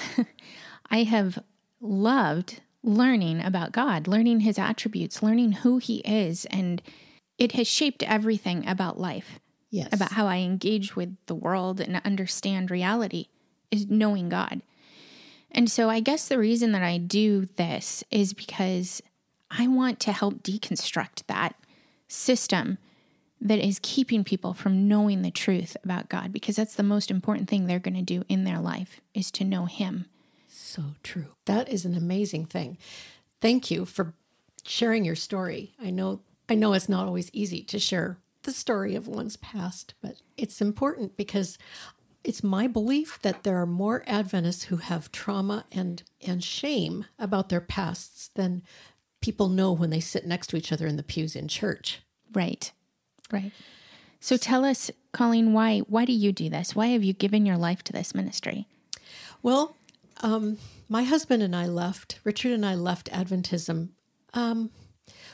I 0.90 1.02
have 1.02 1.38
loved 1.80 2.60
learning 2.82 3.42
about 3.42 3.72
God, 3.72 4.06
learning 4.06 4.40
his 4.40 4.58
attributes, 4.58 5.22
learning 5.22 5.52
who 5.52 5.78
he 5.78 5.98
is 5.98 6.44
and 6.46 6.80
it 7.38 7.52
has 7.52 7.66
shaped 7.66 8.02
everything 8.02 8.66
about 8.66 9.00
life. 9.00 9.40
Yes. 9.70 9.88
About 9.92 10.12
how 10.12 10.26
I 10.26 10.38
engage 10.38 10.96
with 10.96 11.16
the 11.26 11.34
world 11.34 11.80
and 11.80 12.00
understand 12.04 12.72
reality 12.72 13.26
is 13.70 13.86
knowing 13.86 14.28
God. 14.28 14.62
And 15.52 15.70
so 15.70 15.88
I 15.88 16.00
guess 16.00 16.28
the 16.28 16.38
reason 16.38 16.72
that 16.72 16.82
I 16.82 16.98
do 16.98 17.46
this 17.56 18.04
is 18.10 18.32
because 18.32 19.02
I 19.50 19.66
want 19.66 19.98
to 20.00 20.12
help 20.12 20.42
deconstruct 20.42 21.26
that 21.26 21.56
system 22.08 22.78
that 23.40 23.58
is 23.58 23.80
keeping 23.82 24.22
people 24.22 24.52
from 24.52 24.86
knowing 24.86 25.22
the 25.22 25.30
truth 25.30 25.76
about 25.82 26.08
God 26.08 26.32
because 26.32 26.56
that's 26.56 26.74
the 26.74 26.82
most 26.82 27.10
important 27.10 27.48
thing 27.48 27.66
they're 27.66 27.78
going 27.78 27.94
to 27.94 28.02
do 28.02 28.24
in 28.28 28.44
their 28.44 28.58
life 28.60 29.00
is 29.14 29.30
to 29.32 29.44
know 29.44 29.64
him. 29.64 30.06
So 30.46 30.82
true. 31.02 31.34
That 31.46 31.68
is 31.68 31.84
an 31.84 31.96
amazing 31.96 32.46
thing. 32.46 32.76
Thank 33.40 33.70
you 33.70 33.86
for 33.86 34.12
sharing 34.64 35.04
your 35.04 35.16
story. 35.16 35.74
I 35.82 35.90
know 35.90 36.20
I 36.48 36.54
know 36.54 36.72
it's 36.72 36.88
not 36.88 37.06
always 37.06 37.30
easy 37.32 37.62
to 37.62 37.78
share 37.78 38.18
the 38.42 38.52
story 38.52 38.94
of 38.96 39.06
one's 39.06 39.36
past, 39.36 39.94
but 40.02 40.16
it's 40.36 40.60
important 40.60 41.16
because 41.16 41.58
it's 42.24 42.42
my 42.42 42.66
belief 42.66 43.18
that 43.22 43.42
there 43.44 43.60
are 43.60 43.66
more 43.66 44.04
Adventists 44.06 44.64
who 44.64 44.76
have 44.76 45.12
trauma 45.12 45.64
and 45.72 46.02
and 46.26 46.44
shame 46.44 47.06
about 47.18 47.48
their 47.48 47.60
pasts 47.60 48.30
than 48.34 48.62
people 49.20 49.48
know 49.48 49.72
when 49.72 49.90
they 49.90 50.00
sit 50.00 50.26
next 50.26 50.48
to 50.48 50.56
each 50.56 50.72
other 50.72 50.86
in 50.86 50.96
the 50.96 51.02
pews 51.02 51.34
in 51.36 51.48
church. 51.48 52.00
Right. 52.32 52.72
Right. 53.32 53.52
So 54.20 54.36
tell 54.36 54.64
us, 54.64 54.90
Colleen, 55.12 55.52
why 55.52 55.80
why 55.80 56.04
do 56.04 56.12
you 56.12 56.32
do 56.32 56.50
this? 56.50 56.76
Why 56.76 56.88
have 56.88 57.04
you 57.04 57.12
given 57.12 57.46
your 57.46 57.56
life 57.56 57.82
to 57.84 57.92
this 57.92 58.14
ministry? 58.14 58.66
Well, 59.42 59.76
um, 60.22 60.58
my 60.88 61.04
husband 61.04 61.42
and 61.42 61.56
I 61.56 61.66
left, 61.66 62.20
Richard 62.24 62.52
and 62.52 62.66
I 62.66 62.74
left 62.74 63.10
Adventism 63.10 63.90
um, 64.34 64.70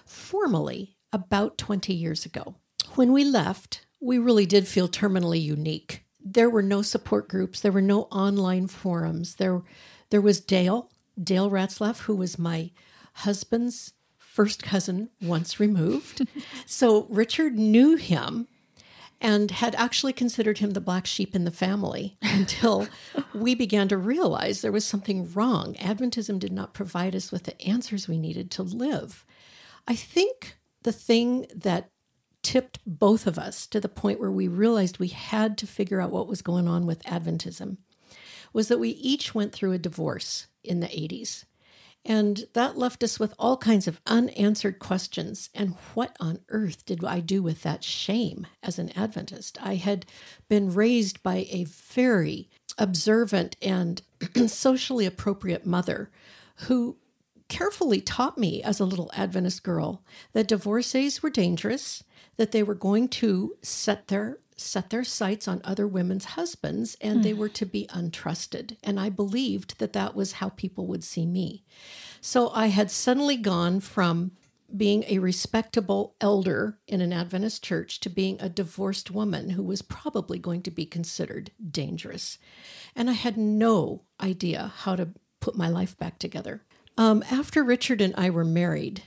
formally 0.04 0.96
about 1.12 1.58
20 1.58 1.92
years 1.92 2.24
ago. 2.24 2.54
When 2.94 3.12
we 3.12 3.24
left, 3.24 3.84
we 4.00 4.18
really 4.18 4.46
did 4.46 4.68
feel 4.68 4.88
terminally 4.88 5.42
unique 5.42 6.05
there 6.32 6.50
were 6.50 6.62
no 6.62 6.82
support 6.82 7.28
groups. 7.28 7.60
There 7.60 7.72
were 7.72 7.80
no 7.80 8.02
online 8.04 8.66
forums. 8.66 9.36
There, 9.36 9.62
there 10.10 10.20
was 10.20 10.40
Dale, 10.40 10.90
Dale 11.22 11.50
Ratzlaff, 11.50 12.00
who 12.02 12.16
was 12.16 12.38
my 12.38 12.72
husband's 13.14 13.92
first 14.18 14.62
cousin 14.62 15.08
once 15.22 15.60
removed. 15.60 16.26
so 16.66 17.06
Richard 17.08 17.56
knew 17.56 17.96
him 17.96 18.48
and 19.20 19.50
had 19.50 19.74
actually 19.76 20.12
considered 20.12 20.58
him 20.58 20.72
the 20.72 20.80
black 20.80 21.06
sheep 21.06 21.34
in 21.34 21.44
the 21.44 21.50
family 21.50 22.18
until 22.22 22.88
we 23.32 23.54
began 23.54 23.88
to 23.88 23.96
realize 23.96 24.60
there 24.60 24.72
was 24.72 24.84
something 24.84 25.32
wrong. 25.32 25.74
Adventism 25.74 26.38
did 26.38 26.52
not 26.52 26.74
provide 26.74 27.14
us 27.14 27.30
with 27.30 27.44
the 27.44 27.60
answers 27.62 28.08
we 28.08 28.18
needed 28.18 28.50
to 28.50 28.62
live. 28.62 29.24
I 29.86 29.94
think 29.94 30.56
the 30.82 30.92
thing 30.92 31.46
that 31.54 31.90
tipped 32.46 32.78
both 32.86 33.26
of 33.26 33.40
us 33.40 33.66
to 33.66 33.80
the 33.80 33.88
point 33.88 34.20
where 34.20 34.30
we 34.30 34.46
realized 34.46 35.00
we 35.00 35.08
had 35.08 35.58
to 35.58 35.66
figure 35.66 36.00
out 36.00 36.12
what 36.12 36.28
was 36.28 36.42
going 36.42 36.68
on 36.68 36.86
with 36.86 37.02
Adventism 37.02 37.78
was 38.52 38.68
that 38.68 38.78
we 38.78 38.90
each 38.90 39.34
went 39.34 39.52
through 39.52 39.72
a 39.72 39.78
divorce 39.78 40.46
in 40.62 40.78
the 40.78 40.86
80s. 40.86 41.44
And 42.04 42.44
that 42.52 42.78
left 42.78 43.02
us 43.02 43.18
with 43.18 43.34
all 43.36 43.56
kinds 43.56 43.88
of 43.88 44.00
unanswered 44.06 44.78
questions. 44.78 45.50
And 45.56 45.74
what 45.94 46.16
on 46.20 46.38
earth 46.50 46.86
did 46.86 47.04
I 47.04 47.18
do 47.18 47.42
with 47.42 47.64
that 47.64 47.82
shame 47.82 48.46
as 48.62 48.78
an 48.78 48.96
Adventist? 48.96 49.58
I 49.60 49.74
had 49.74 50.06
been 50.48 50.72
raised 50.72 51.24
by 51.24 51.48
a 51.50 51.64
very 51.64 52.48
observant 52.78 53.56
and 53.60 54.02
socially 54.46 55.04
appropriate 55.04 55.66
mother 55.66 56.12
who 56.68 56.96
carefully 57.48 58.00
taught 58.00 58.38
me 58.38 58.62
as 58.62 58.78
a 58.78 58.84
little 58.84 59.10
Adventist 59.16 59.64
girl 59.64 60.04
that 60.32 60.46
divorcees 60.46 61.24
were 61.24 61.30
dangerous 61.30 62.04
that 62.36 62.52
they 62.52 62.62
were 62.62 62.74
going 62.74 63.08
to 63.08 63.56
set 63.62 64.08
their 64.08 64.38
set 64.58 64.88
their 64.88 65.04
sights 65.04 65.46
on 65.46 65.60
other 65.64 65.86
women's 65.86 66.24
husbands 66.24 66.96
and 67.02 67.20
mm. 67.20 67.22
they 67.22 67.34
were 67.34 67.48
to 67.48 67.66
be 67.66 67.86
untrusted. 67.88 68.76
And 68.82 68.98
i 68.98 69.10
believed 69.10 69.78
that 69.78 69.92
that 69.92 70.14
was 70.14 70.32
how 70.32 70.48
people 70.50 70.86
would 70.86 71.04
see 71.04 71.26
me. 71.26 71.64
So 72.20 72.50
i 72.50 72.66
had 72.68 72.90
suddenly 72.90 73.36
gone 73.36 73.80
from 73.80 74.32
being 74.74 75.04
a 75.06 75.18
respectable 75.18 76.16
elder 76.20 76.78
in 76.88 77.00
an 77.00 77.12
adventist 77.12 77.62
church 77.62 78.00
to 78.00 78.08
being 78.08 78.36
a 78.40 78.48
divorced 78.48 79.12
woman 79.12 79.50
who 79.50 79.62
was 79.62 79.80
probably 79.80 80.40
going 80.40 80.62
to 80.62 80.72
be 80.72 80.86
considered 80.86 81.50
dangerous. 81.70 82.38
And 82.94 83.10
i 83.10 83.14
had 83.14 83.36
no 83.36 84.04
idea 84.20 84.72
how 84.78 84.96
to 84.96 85.10
put 85.40 85.54
my 85.54 85.68
life 85.68 85.96
back 85.98 86.18
together. 86.18 86.64
Um, 86.96 87.22
after 87.30 87.62
richard 87.62 88.00
and 88.00 88.14
i 88.16 88.30
were 88.30 88.44
married 88.44 89.02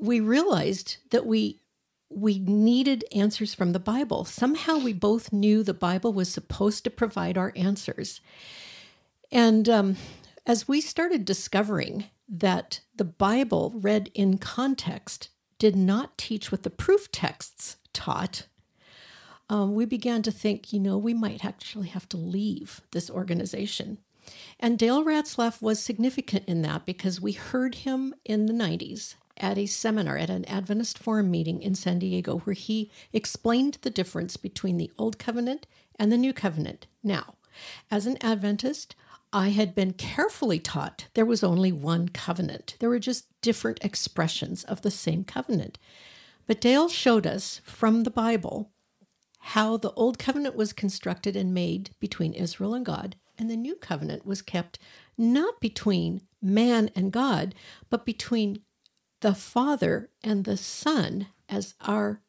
we 0.00 0.20
realized 0.20 0.96
that 1.10 1.26
we 1.26 1.60
we 2.14 2.38
needed 2.38 3.04
answers 3.14 3.54
from 3.54 3.72
the 3.72 3.78
Bible. 3.78 4.24
Somehow 4.24 4.78
we 4.78 4.92
both 4.92 5.32
knew 5.32 5.62
the 5.62 5.74
Bible 5.74 6.12
was 6.12 6.28
supposed 6.30 6.84
to 6.84 6.90
provide 6.90 7.36
our 7.36 7.52
answers. 7.56 8.20
And 9.32 9.68
um, 9.68 9.96
as 10.46 10.68
we 10.68 10.80
started 10.80 11.24
discovering 11.24 12.04
that 12.28 12.80
the 12.94 13.04
Bible, 13.04 13.72
read 13.74 14.10
in 14.14 14.38
context, 14.38 15.28
did 15.58 15.76
not 15.76 16.16
teach 16.16 16.50
what 16.50 16.62
the 16.62 16.70
proof 16.70 17.10
texts 17.10 17.76
taught, 17.92 18.46
um, 19.48 19.74
we 19.74 19.84
began 19.84 20.22
to 20.22 20.30
think, 20.30 20.72
you 20.72 20.80
know, 20.80 20.96
we 20.96 21.14
might 21.14 21.44
actually 21.44 21.88
have 21.88 22.08
to 22.10 22.16
leave 22.16 22.80
this 22.92 23.10
organization. 23.10 23.98
And 24.58 24.78
Dale 24.78 25.04
Ratzlaff 25.04 25.60
was 25.60 25.80
significant 25.80 26.46
in 26.46 26.62
that 26.62 26.86
because 26.86 27.20
we 27.20 27.32
heard 27.32 27.74
him 27.76 28.14
in 28.24 28.46
the 28.46 28.54
90s 28.54 29.16
at 29.36 29.58
a 29.58 29.66
seminar 29.66 30.16
at 30.16 30.30
an 30.30 30.44
Adventist 30.46 30.98
Forum 30.98 31.30
meeting 31.30 31.62
in 31.62 31.74
San 31.74 31.98
Diego 31.98 32.38
where 32.38 32.54
he 32.54 32.90
explained 33.12 33.78
the 33.82 33.90
difference 33.90 34.36
between 34.36 34.76
the 34.76 34.90
Old 34.98 35.18
Covenant 35.18 35.66
and 35.98 36.10
the 36.10 36.16
New 36.16 36.32
Covenant. 36.32 36.86
Now, 37.02 37.34
as 37.90 38.06
an 38.06 38.18
Adventist, 38.20 38.94
I 39.32 39.48
had 39.48 39.74
been 39.74 39.94
carefully 39.94 40.60
taught 40.60 41.08
there 41.14 41.24
was 41.24 41.42
only 41.42 41.72
one 41.72 42.08
covenant. 42.08 42.76
There 42.78 42.88
were 42.88 43.00
just 43.00 43.26
different 43.40 43.84
expressions 43.84 44.62
of 44.64 44.82
the 44.82 44.90
same 44.90 45.24
covenant. 45.24 45.78
But 46.46 46.60
Dale 46.60 46.88
showed 46.88 47.26
us 47.26 47.60
from 47.64 48.02
the 48.02 48.10
Bible 48.10 48.70
how 49.38 49.76
the 49.76 49.92
Old 49.92 50.18
Covenant 50.18 50.54
was 50.54 50.72
constructed 50.72 51.36
and 51.36 51.52
made 51.52 51.90
between 52.00 52.32
Israel 52.32 52.74
and 52.74 52.86
God, 52.86 53.16
and 53.36 53.50
the 53.50 53.56
New 53.56 53.74
Covenant 53.76 54.24
was 54.24 54.40
kept 54.40 54.78
not 55.18 55.60
between 55.60 56.22
man 56.40 56.90
and 56.94 57.12
God, 57.12 57.54
but 57.90 58.06
between 58.06 58.60
the 59.24 59.34
Father 59.34 60.10
and 60.22 60.44
the 60.44 60.58
Son 60.58 61.28
as 61.48 61.72
our 61.80 62.20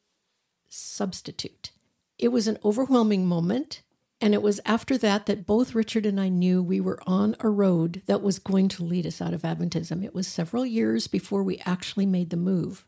substitute. 0.69 1.71
It 2.17 2.29
was 2.29 2.47
an 2.47 2.57
overwhelming 2.63 3.25
moment. 3.25 3.81
And 4.21 4.33
it 4.33 4.41
was 4.41 4.61
after 4.65 4.97
that 4.99 5.25
that 5.25 5.45
both 5.45 5.75
Richard 5.75 6.05
and 6.05 6.21
I 6.21 6.29
knew 6.29 6.63
we 6.63 6.79
were 6.79 7.01
on 7.05 7.35
a 7.41 7.49
road 7.49 8.01
that 8.05 8.21
was 8.21 8.39
going 8.39 8.69
to 8.69 8.83
lead 8.85 9.05
us 9.05 9.21
out 9.21 9.33
of 9.33 9.41
Adventism. 9.41 10.05
It 10.05 10.15
was 10.15 10.25
several 10.25 10.65
years 10.65 11.07
before 11.07 11.43
we 11.43 11.61
actually 11.65 12.05
made 12.05 12.29
the 12.29 12.37
move. 12.37 12.87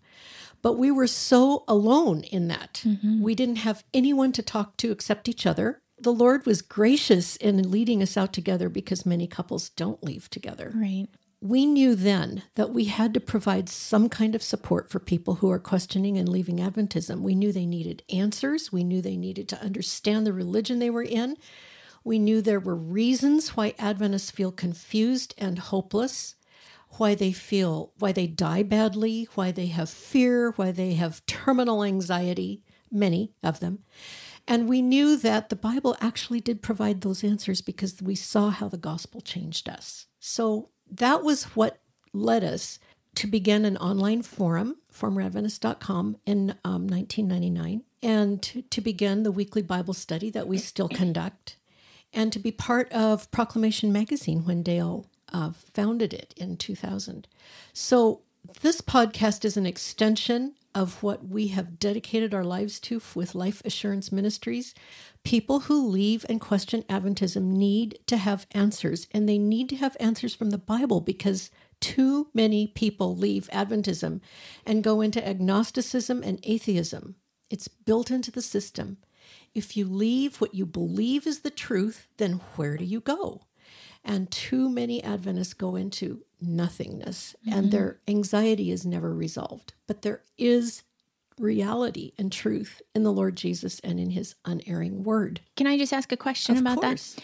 But 0.61 0.77
we 0.77 0.89
were 0.89 1.05
so 1.05 1.65
alone 1.67 2.23
in 2.23 2.47
that. 2.47 2.83
Mm-hmm. 2.85 3.21
We 3.21 3.35
didn't 3.35 3.57
have 3.57 3.83
anyone 3.93 4.31
to 4.31 4.41
talk 4.41 4.77
to 4.77 4.91
except 4.91 5.27
each 5.27 5.45
other. 5.45 5.81
The 5.99 6.13
Lord 6.13 6.45
was 6.45 6.61
gracious 6.61 7.35
in 7.35 7.69
leading 7.69 8.01
us 8.01 8.15
out 8.15 8.31
together 8.31 8.69
because 8.69 9.05
many 9.05 9.27
couples 9.27 9.67
don't 9.67 10.01
leave 10.01 10.29
together. 10.29 10.71
Right 10.73 11.09
we 11.39 11.65
knew 11.65 11.93
then 11.93 12.43
that 12.55 12.71
we 12.71 12.85
had 12.85 13.13
to 13.13 13.19
provide 13.19 13.69
some 13.69 14.09
kind 14.09 14.33
of 14.33 14.41
support 14.41 14.89
for 14.89 14.99
people 14.99 15.35
who 15.35 15.51
are 15.51 15.59
questioning 15.59 16.17
and 16.17 16.27
leaving 16.27 16.57
Adventism. 16.57 17.21
We 17.21 17.35
knew 17.35 17.51
they 17.51 17.67
needed 17.67 18.03
answers. 18.11 18.71
We 18.71 18.83
knew 18.83 19.01
they 19.01 19.17
needed 19.17 19.47
to 19.49 19.61
understand 19.61 20.25
the 20.25 20.33
religion 20.33 20.79
they 20.79 20.89
were 20.89 21.03
in. 21.03 21.37
We 22.03 22.17
knew 22.17 22.41
there 22.41 22.59
were 22.59 22.75
reasons 22.75 23.55
why 23.55 23.75
Adventists 23.77 24.31
feel 24.31 24.51
confused 24.51 25.35
and 25.37 25.59
hopeless, 25.59 26.35
why 26.91 27.13
they 27.13 27.33
feel, 27.33 27.91
why 27.99 28.13
they 28.13 28.27
die 28.27 28.63
badly, 28.63 29.27
why 29.35 29.51
they 29.51 29.67
have 29.67 29.89
fear, 29.89 30.51
why 30.55 30.71
they 30.71 30.93
have 30.93 31.25
terminal 31.27 31.83
anxiety, 31.83 32.63
many 32.91 33.33
of 33.43 33.59
them. 33.59 33.79
And 34.47 34.67
we 34.69 34.81
knew 34.81 35.17
that 35.17 35.49
the 35.49 35.55
Bible 35.57 35.97
actually 35.99 36.39
did 36.39 36.61
provide 36.61 37.01
those 37.01 37.23
answers 37.23 37.61
because 37.61 38.01
we 38.01 38.15
saw 38.15 38.49
how 38.49 38.69
the 38.69 38.77
gospel 38.77 39.19
changed 39.19 39.67
us. 39.67 40.07
So 40.19 40.69
that 40.91 41.23
was 41.23 41.45
what 41.55 41.79
led 42.13 42.43
us 42.43 42.79
to 43.15 43.27
begin 43.27 43.65
an 43.65 43.77
online 43.77 44.21
forum, 44.21 44.77
formeradventist.com, 44.93 46.17
in 46.25 46.51
um, 46.63 46.87
1999, 46.87 47.83
and 48.03 48.41
to, 48.43 48.61
to 48.61 48.81
begin 48.81 49.23
the 49.23 49.31
weekly 49.31 49.61
Bible 49.63 49.93
study 49.93 50.29
that 50.29 50.47
we 50.47 50.57
still 50.57 50.87
conduct, 50.87 51.57
and 52.13 52.31
to 52.31 52.39
be 52.39 52.51
part 52.51 52.91
of 52.91 53.29
Proclamation 53.31 53.91
Magazine 53.91 54.45
when 54.45 54.61
Dale 54.61 55.07
uh, 55.33 55.51
founded 55.51 56.13
it 56.13 56.33
in 56.37 56.57
2000. 56.57 57.27
So 57.73 58.21
this 58.61 58.81
podcast 58.81 59.43
is 59.43 59.57
an 59.57 59.65
extension 59.65 60.53
of 60.77 61.01
what 61.01 61.27
we 61.27 61.47
have 61.47 61.79
dedicated 61.79 62.35
our 62.35 62.43
lives 62.43 62.79
to 62.79 63.01
with 63.15 63.33
Life 63.33 63.63
Assurance 63.65 64.11
Ministries. 64.11 64.75
People 65.23 65.61
who 65.61 65.87
leave 65.87 66.23
and 66.29 66.39
question 66.39 66.83
Adventism 66.83 67.45
need 67.45 67.97
to 68.05 68.15
have 68.15 68.45
answers, 68.51 69.07
and 69.11 69.27
they 69.27 69.39
need 69.39 69.69
to 69.69 69.75
have 69.77 69.97
answers 69.99 70.35
from 70.35 70.51
the 70.51 70.57
Bible 70.59 71.01
because 71.01 71.49
too 71.81 72.27
many 72.31 72.67
people 72.67 73.15
leave 73.15 73.49
Adventism 73.51 74.21
and 74.67 74.83
go 74.83 75.01
into 75.01 75.27
agnosticism 75.27 76.21
and 76.21 76.39
atheism. 76.43 77.15
It's 77.49 77.67
built 77.67 78.11
into 78.11 78.29
the 78.29 78.43
system. 78.43 78.97
If 79.55 79.75
you 79.75 79.87
leave 79.87 80.39
what 80.39 80.53
you 80.53 80.67
believe 80.67 81.25
is 81.25 81.39
the 81.39 81.49
truth, 81.49 82.07
then 82.17 82.33
where 82.55 82.77
do 82.77 82.85
you 82.85 82.99
go? 82.99 83.47
And 84.05 84.29
too 84.29 84.69
many 84.69 85.03
Adventists 85.03 85.55
go 85.55 85.75
into 85.75 86.21
nothingness 86.41 87.35
mm-hmm. 87.45 87.57
and 87.57 87.71
their 87.71 87.99
anxiety 88.07 88.71
is 88.71 88.85
never 88.85 89.13
resolved. 89.13 89.73
But 89.87 90.01
there 90.01 90.21
is 90.37 90.83
reality 91.39 92.13
and 92.17 92.31
truth 92.31 92.81
in 92.95 93.03
the 93.03 93.13
Lord 93.13 93.35
Jesus 93.35 93.79
and 93.81 93.99
in 93.99 94.11
his 94.11 94.35
unerring 94.45 95.03
word. 95.03 95.41
Can 95.55 95.67
I 95.67 95.77
just 95.77 95.93
ask 95.93 96.11
a 96.11 96.17
question 96.17 96.55
of 96.55 96.61
about 96.61 96.81
course. 96.81 97.13
that? 97.13 97.23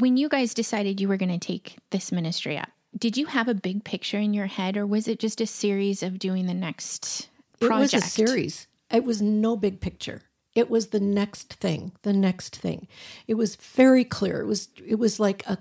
When 0.00 0.16
you 0.16 0.28
guys 0.28 0.52
decided 0.52 1.00
you 1.00 1.08
were 1.08 1.16
going 1.16 1.38
to 1.38 1.44
take 1.44 1.76
this 1.90 2.10
ministry 2.10 2.58
up, 2.58 2.70
did 2.98 3.16
you 3.16 3.26
have 3.26 3.48
a 3.48 3.54
big 3.54 3.84
picture 3.84 4.18
in 4.18 4.34
your 4.34 4.46
head 4.46 4.76
or 4.76 4.86
was 4.86 5.06
it 5.06 5.18
just 5.18 5.40
a 5.40 5.46
series 5.46 6.02
of 6.02 6.18
doing 6.18 6.46
the 6.46 6.54
next 6.54 7.28
project? 7.60 7.94
It 7.94 7.96
was 7.96 8.04
a 8.04 8.08
series. 8.08 8.66
It 8.90 9.04
was 9.04 9.20
no 9.20 9.56
big 9.56 9.80
picture. 9.80 10.22
It 10.54 10.70
was 10.70 10.88
the 10.88 11.00
next 11.00 11.52
thing, 11.54 11.92
the 12.02 12.14
next 12.14 12.56
thing. 12.56 12.88
It 13.26 13.34
was 13.34 13.56
very 13.56 14.04
clear. 14.04 14.40
It 14.40 14.46
was 14.46 14.68
it 14.84 14.94
was 14.94 15.20
like 15.20 15.46
a 15.46 15.58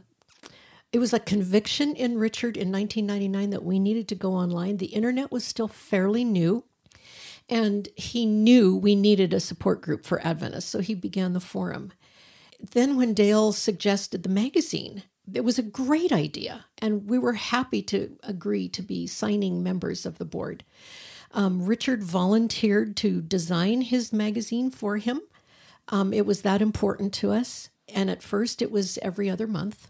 it 0.96 1.00
was 1.00 1.12
a 1.12 1.20
conviction 1.20 1.94
in 1.94 2.18
Richard 2.18 2.56
in 2.56 2.72
1999 2.72 3.50
that 3.50 3.66
we 3.66 3.80
needed 3.80 4.08
to 4.08 4.16
go 4.16 4.32
online. 4.32 4.78
The 4.78 4.86
internet 4.86 5.30
was 5.30 5.44
still 5.44 5.68
fairly 5.68 6.24
new, 6.24 6.64
and 7.50 7.90
he 7.98 8.26
knew 8.26 8.78
we 8.78 8.96
needed 8.96 9.34
a 9.34 9.42
support 9.42 9.82
group 9.82 10.06
for 10.06 10.26
Adventists, 10.26 10.70
so 10.70 10.80
he 10.80 10.96
began 10.96 11.34
the 11.34 11.42
forum. 11.42 11.92
Then, 12.72 12.96
when 12.96 13.14
Dale 13.14 13.52
suggested 13.52 14.24
the 14.24 14.30
magazine, 14.30 15.04
it 15.34 15.44
was 15.44 15.60
a 15.60 15.64
great 15.64 16.14
idea, 16.14 16.64
and 16.78 17.10
we 17.10 17.20
were 17.20 17.34
happy 17.34 17.82
to 17.82 18.16
agree 18.24 18.70
to 18.70 18.82
be 18.82 19.06
signing 19.06 19.62
members 19.62 20.06
of 20.06 20.18
the 20.18 20.24
board. 20.24 20.64
Um, 21.34 21.66
Richard 21.66 22.04
volunteered 22.04 22.96
to 22.96 23.20
design 23.20 23.82
his 23.82 24.14
magazine 24.14 24.72
for 24.72 24.96
him. 24.96 25.20
Um, 25.90 26.14
it 26.14 26.26
was 26.26 26.44
that 26.44 26.62
important 26.62 27.14
to 27.16 27.34
us. 27.34 27.70
And 27.94 28.10
at 28.10 28.24
first, 28.24 28.62
it 28.62 28.72
was 28.72 28.98
every 29.02 29.30
other 29.30 29.46
month. 29.46 29.90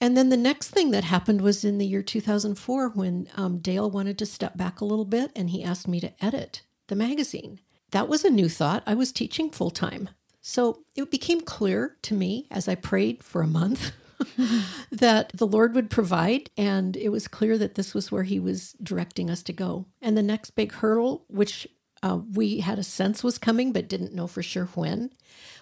And 0.00 0.16
then 0.16 0.28
the 0.28 0.36
next 0.36 0.70
thing 0.70 0.90
that 0.90 1.04
happened 1.04 1.40
was 1.40 1.64
in 1.64 1.78
the 1.78 1.86
year 1.86 2.02
2004 2.02 2.90
when 2.90 3.28
um, 3.36 3.58
Dale 3.58 3.90
wanted 3.90 4.18
to 4.18 4.26
step 4.26 4.56
back 4.56 4.80
a 4.80 4.84
little 4.84 5.04
bit 5.04 5.32
and 5.34 5.50
he 5.50 5.64
asked 5.64 5.88
me 5.88 6.00
to 6.00 6.12
edit 6.24 6.62
the 6.88 6.96
magazine. 6.96 7.60
That 7.92 8.08
was 8.08 8.24
a 8.24 8.30
new 8.30 8.48
thought. 8.48 8.82
I 8.86 8.94
was 8.94 9.12
teaching 9.12 9.50
full 9.50 9.70
time. 9.70 10.10
So 10.40 10.84
it 10.94 11.10
became 11.10 11.40
clear 11.40 11.96
to 12.02 12.14
me 12.14 12.46
as 12.50 12.68
I 12.68 12.74
prayed 12.74 13.22
for 13.24 13.42
a 13.42 13.48
month 13.48 13.92
that 14.92 15.32
the 15.34 15.46
Lord 15.46 15.74
would 15.74 15.90
provide. 15.90 16.50
And 16.56 16.96
it 16.96 17.08
was 17.08 17.26
clear 17.26 17.58
that 17.58 17.74
this 17.74 17.94
was 17.94 18.12
where 18.12 18.22
He 18.22 18.38
was 18.38 18.72
directing 18.82 19.30
us 19.30 19.42
to 19.44 19.52
go. 19.52 19.86
And 20.02 20.16
the 20.16 20.22
next 20.22 20.50
big 20.50 20.72
hurdle, 20.72 21.24
which 21.28 21.66
uh, 22.06 22.20
we 22.34 22.60
had 22.60 22.78
a 22.78 22.84
sense 22.84 23.24
was 23.24 23.38
coming 23.38 23.72
but 23.72 23.88
didn't 23.88 24.14
know 24.14 24.26
for 24.26 24.42
sure 24.42 24.66
when 24.74 25.10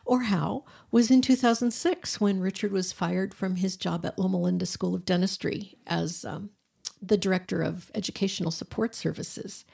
or 0.05 0.25
how, 0.25 0.65
was 0.91 1.11
in 1.11 1.23
2006 1.23 2.21
when 2.21 2.39
Richard 2.41 2.71
was 2.71 2.93
fired 2.93 3.33
from 3.33 3.57
his 3.57 3.77
job 3.77 4.05
at 4.05 4.19
Loma 4.19 4.39
Linda 4.39 4.67
School 4.67 4.95
of 4.95 5.07
Dentistry 5.07 5.77
as 5.87 6.27
um, 6.27 6.51
the 7.01 7.17
director 7.17 7.63
of 7.63 7.91
educational 7.95 8.51
support 8.51 8.95
services. 8.95 9.65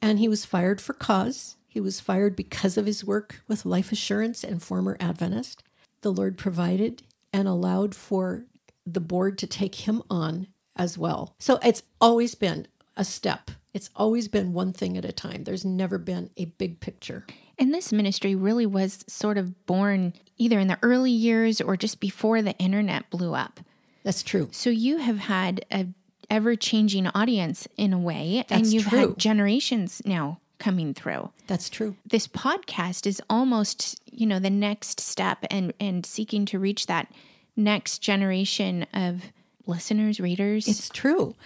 And 0.00 0.20
he 0.20 0.28
was 0.28 0.44
fired 0.44 0.80
for 0.80 0.92
cause. 0.92 1.56
He 1.66 1.80
was 1.80 1.98
fired 1.98 2.36
because 2.36 2.76
of 2.76 2.86
his 2.86 3.04
work 3.04 3.42
with 3.48 3.66
Life 3.66 3.90
Assurance 3.90 4.44
and 4.44 4.62
former 4.62 4.96
Adventist. 5.00 5.64
The 6.02 6.12
Lord 6.12 6.38
provided 6.38 7.02
and 7.32 7.48
allowed 7.48 7.94
for 7.96 8.44
the 8.86 9.00
board 9.00 9.36
to 9.38 9.48
take 9.48 9.74
him 9.74 10.02
on 10.08 10.46
as 10.76 10.96
well. 10.96 11.34
So 11.40 11.58
it's 11.64 11.82
always 12.00 12.36
been 12.36 12.68
a 12.96 13.04
step. 13.04 13.50
It's 13.74 13.90
always 13.96 14.28
been 14.28 14.52
one 14.52 14.72
thing 14.72 14.96
at 14.96 15.04
a 15.04 15.12
time. 15.12 15.44
There's 15.44 15.64
never 15.64 15.98
been 15.98 16.30
a 16.36 16.44
big 16.46 16.80
picture. 16.80 17.26
And 17.58 17.72
this 17.72 17.92
ministry 17.92 18.34
really 18.34 18.66
was 18.66 19.04
sort 19.08 19.38
of 19.38 19.66
born 19.66 20.12
either 20.36 20.58
in 20.58 20.68
the 20.68 20.78
early 20.82 21.10
years 21.10 21.60
or 21.60 21.76
just 21.76 22.00
before 22.00 22.42
the 22.42 22.56
internet 22.58 23.08
blew 23.10 23.34
up. 23.34 23.60
That's 24.02 24.22
true. 24.22 24.48
So 24.52 24.68
you 24.70 24.98
have 24.98 25.18
had 25.18 25.64
a 25.70 25.86
ever 26.30 26.56
changing 26.56 27.06
audience 27.08 27.68
in 27.76 27.92
a 27.92 27.98
way, 27.98 28.44
That's 28.48 28.62
and 28.62 28.72
you've 28.72 28.86
true. 28.88 28.98
had 28.98 29.18
generations 29.18 30.00
now 30.04 30.40
coming 30.58 30.94
through. 30.94 31.30
That's 31.46 31.68
true. 31.68 31.96
This 32.06 32.26
podcast 32.26 33.06
is 33.06 33.20
almost, 33.28 34.00
you 34.10 34.26
know, 34.26 34.38
the 34.38 34.50
next 34.50 35.00
step 35.00 35.44
and 35.50 35.72
and 35.78 36.06
seeking 36.06 36.46
to 36.46 36.58
reach 36.58 36.86
that 36.86 37.12
next 37.56 37.98
generation 37.98 38.86
of 38.94 39.24
listeners, 39.66 40.20
readers. 40.20 40.66
It's 40.68 40.88
true. 40.88 41.36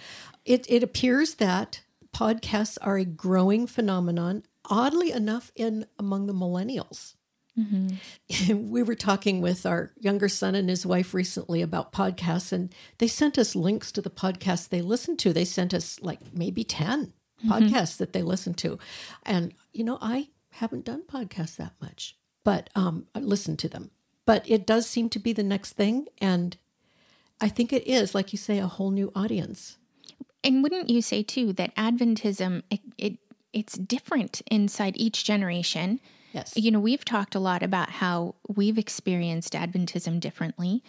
It 0.45 0.65
it 0.69 0.83
appears 0.83 1.35
that 1.35 1.81
podcasts 2.17 2.79
are 2.81 2.97
a 2.97 3.05
growing 3.05 3.67
phenomenon 3.67 4.41
oddly 4.65 5.11
enough 5.11 5.51
in 5.55 5.85
among 5.99 6.25
the 6.25 6.33
millennials. 6.33 7.13
Mm-hmm. 7.57 8.69
we 8.71 8.81
were 8.81 8.95
talking 8.95 9.39
with 9.39 9.67
our 9.67 9.91
younger 9.99 10.27
son 10.27 10.55
and 10.55 10.67
his 10.67 10.83
wife 10.83 11.13
recently 11.13 11.61
about 11.61 11.93
podcasts, 11.93 12.51
and 12.51 12.73
they 12.97 13.07
sent 13.07 13.37
us 13.37 13.55
links 13.55 13.91
to 13.91 14.01
the 14.01 14.09
podcasts 14.09 14.67
they 14.67 14.81
listened 14.81 15.19
to. 15.19 15.31
They 15.31 15.45
sent 15.45 15.75
us 15.75 15.99
like 16.01 16.19
maybe 16.33 16.63
10 16.63 17.13
mm-hmm. 17.45 17.51
podcasts 17.51 17.97
that 17.97 18.13
they 18.13 18.23
listened 18.23 18.57
to. 18.59 18.79
And, 19.23 19.53
you 19.71 19.83
know, 19.83 19.99
I 20.01 20.29
haven't 20.53 20.85
done 20.85 21.03
podcasts 21.03 21.57
that 21.57 21.73
much, 21.79 22.17
but 22.43 22.71
um, 22.73 23.05
I 23.13 23.19
listen 23.19 23.57
to 23.57 23.69
them. 23.69 23.91
But 24.25 24.43
it 24.49 24.65
does 24.65 24.87
seem 24.87 25.09
to 25.09 25.19
be 25.19 25.33
the 25.33 25.43
next 25.43 25.73
thing. 25.73 26.07
And 26.17 26.57
I 27.39 27.47
think 27.47 27.71
it 27.71 27.85
is, 27.87 28.15
like 28.15 28.33
you 28.33 28.37
say, 28.37 28.57
a 28.57 28.67
whole 28.67 28.89
new 28.89 29.11
audience. 29.15 29.77
And 30.47 30.63
wouldn't 30.63 30.89
you 30.89 31.01
say 31.01 31.23
too 31.23 31.53
that 31.53 31.75
Adventism 31.75 32.63
it, 32.71 32.79
it 32.97 33.17
it's 33.53 33.73
different 33.77 34.41
inside 34.49 34.95
each 34.97 35.23
generation? 35.23 35.99
Yes. 36.33 36.53
You 36.55 36.71
know, 36.71 36.79
we've 36.79 37.05
talked 37.05 37.35
a 37.35 37.39
lot 37.39 37.63
about 37.63 37.89
how 37.89 38.35
we've 38.47 38.77
experienced 38.77 39.53
Adventism 39.53 40.19
differently. 40.19 40.83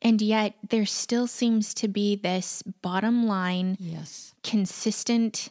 And 0.00 0.20
yet 0.20 0.54
there 0.68 0.84
still 0.86 1.26
seems 1.26 1.74
to 1.74 1.88
be 1.88 2.16
this 2.16 2.62
bottom 2.82 3.26
line, 3.26 3.76
yes, 3.78 4.34
consistent 4.42 5.50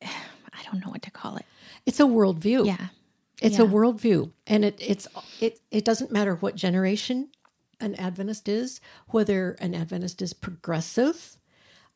I 0.02 0.62
don't 0.72 0.84
know 0.84 0.90
what 0.90 1.02
to 1.02 1.10
call 1.10 1.36
it. 1.36 1.46
It's 1.86 2.00
a 2.00 2.04
worldview. 2.04 2.66
Yeah. 2.66 2.88
It's 3.40 3.58
Yeah. 3.58 3.64
a 3.64 3.68
worldview. 3.68 4.32
And 4.46 4.64
it 4.64 4.76
it's 4.80 5.06
it 5.40 5.60
it 5.70 5.84
doesn't 5.84 6.10
matter 6.12 6.34
what 6.36 6.56
generation 6.56 7.28
an 7.80 7.94
Adventist 7.94 8.48
is, 8.48 8.80
whether 9.08 9.52
an 9.60 9.74
Adventist 9.74 10.20
is 10.20 10.32
progressive, 10.32 11.37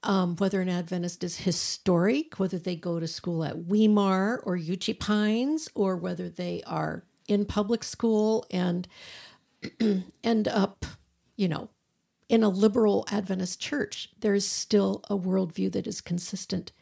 um, 0.03 0.37
whether 0.37 0.61
an 0.61 0.69
Adventist 0.69 1.23
is 1.23 1.39
historic, 1.39 2.39
whether 2.39 2.59
they 2.59 2.77
go 2.77 2.99
to 2.99 3.07
school 3.07 3.45
at 3.45 3.67
Weimar 3.67 4.41
or 4.45 4.57
Uchee 4.57 4.99
Pines, 4.99 5.69
or 5.75 5.97
whether 5.97 6.29
they 6.29 6.63
are 6.67 7.05
in 7.29 7.45
public 7.45 7.85
school 7.85 8.45
and 8.51 8.89
end 10.25 10.49
up, 10.49 10.85
you 11.37 11.49
know, 11.49 11.69
in 12.29 12.43
a 12.43 12.49
liberal 12.49 13.05
Adventist 13.11 13.61
church, 13.61 14.09
there 14.21 14.35
is 14.35 14.49
still 14.49 15.03
a 15.11 15.17
worldview 15.17 15.71
that 15.73 15.87
is 15.87 16.01
consistent. 16.01 16.73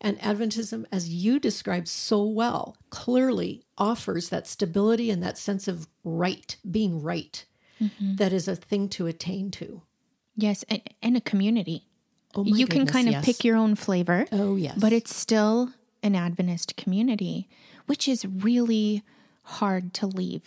And 0.00 0.18
Adventism, 0.20 0.84
as 0.92 1.08
you 1.08 1.40
described 1.40 1.88
so 1.88 2.22
well, 2.22 2.76
clearly 2.90 3.64
offers 3.76 4.28
that 4.28 4.46
stability 4.46 5.10
and 5.10 5.22
that 5.22 5.36
sense 5.36 5.66
of 5.66 5.88
right, 6.04 6.56
being 6.70 7.02
right, 7.02 7.44
that 8.16 8.32
is 8.32 8.46
a 8.46 8.54
thing 8.54 8.88
to 8.90 9.06
attain 9.06 9.50
to. 9.52 9.82
Yes, 10.36 10.64
and, 10.68 10.82
and 11.02 11.16
a 11.16 11.20
community. 11.20 11.86
Oh 12.34 12.44
you 12.44 12.66
can 12.66 12.80
goodness, 12.80 12.92
kind 12.92 13.08
of 13.08 13.12
yes. 13.14 13.24
pick 13.24 13.44
your 13.44 13.56
own 13.56 13.74
flavor. 13.74 14.26
Oh, 14.30 14.56
yes. 14.56 14.76
But 14.78 14.92
it's 14.92 15.14
still 15.14 15.72
an 16.02 16.14
Adventist 16.14 16.76
community, 16.76 17.48
which 17.86 18.06
is 18.06 18.24
really 18.24 19.02
hard 19.42 19.92
to 19.94 20.06
leave. 20.06 20.44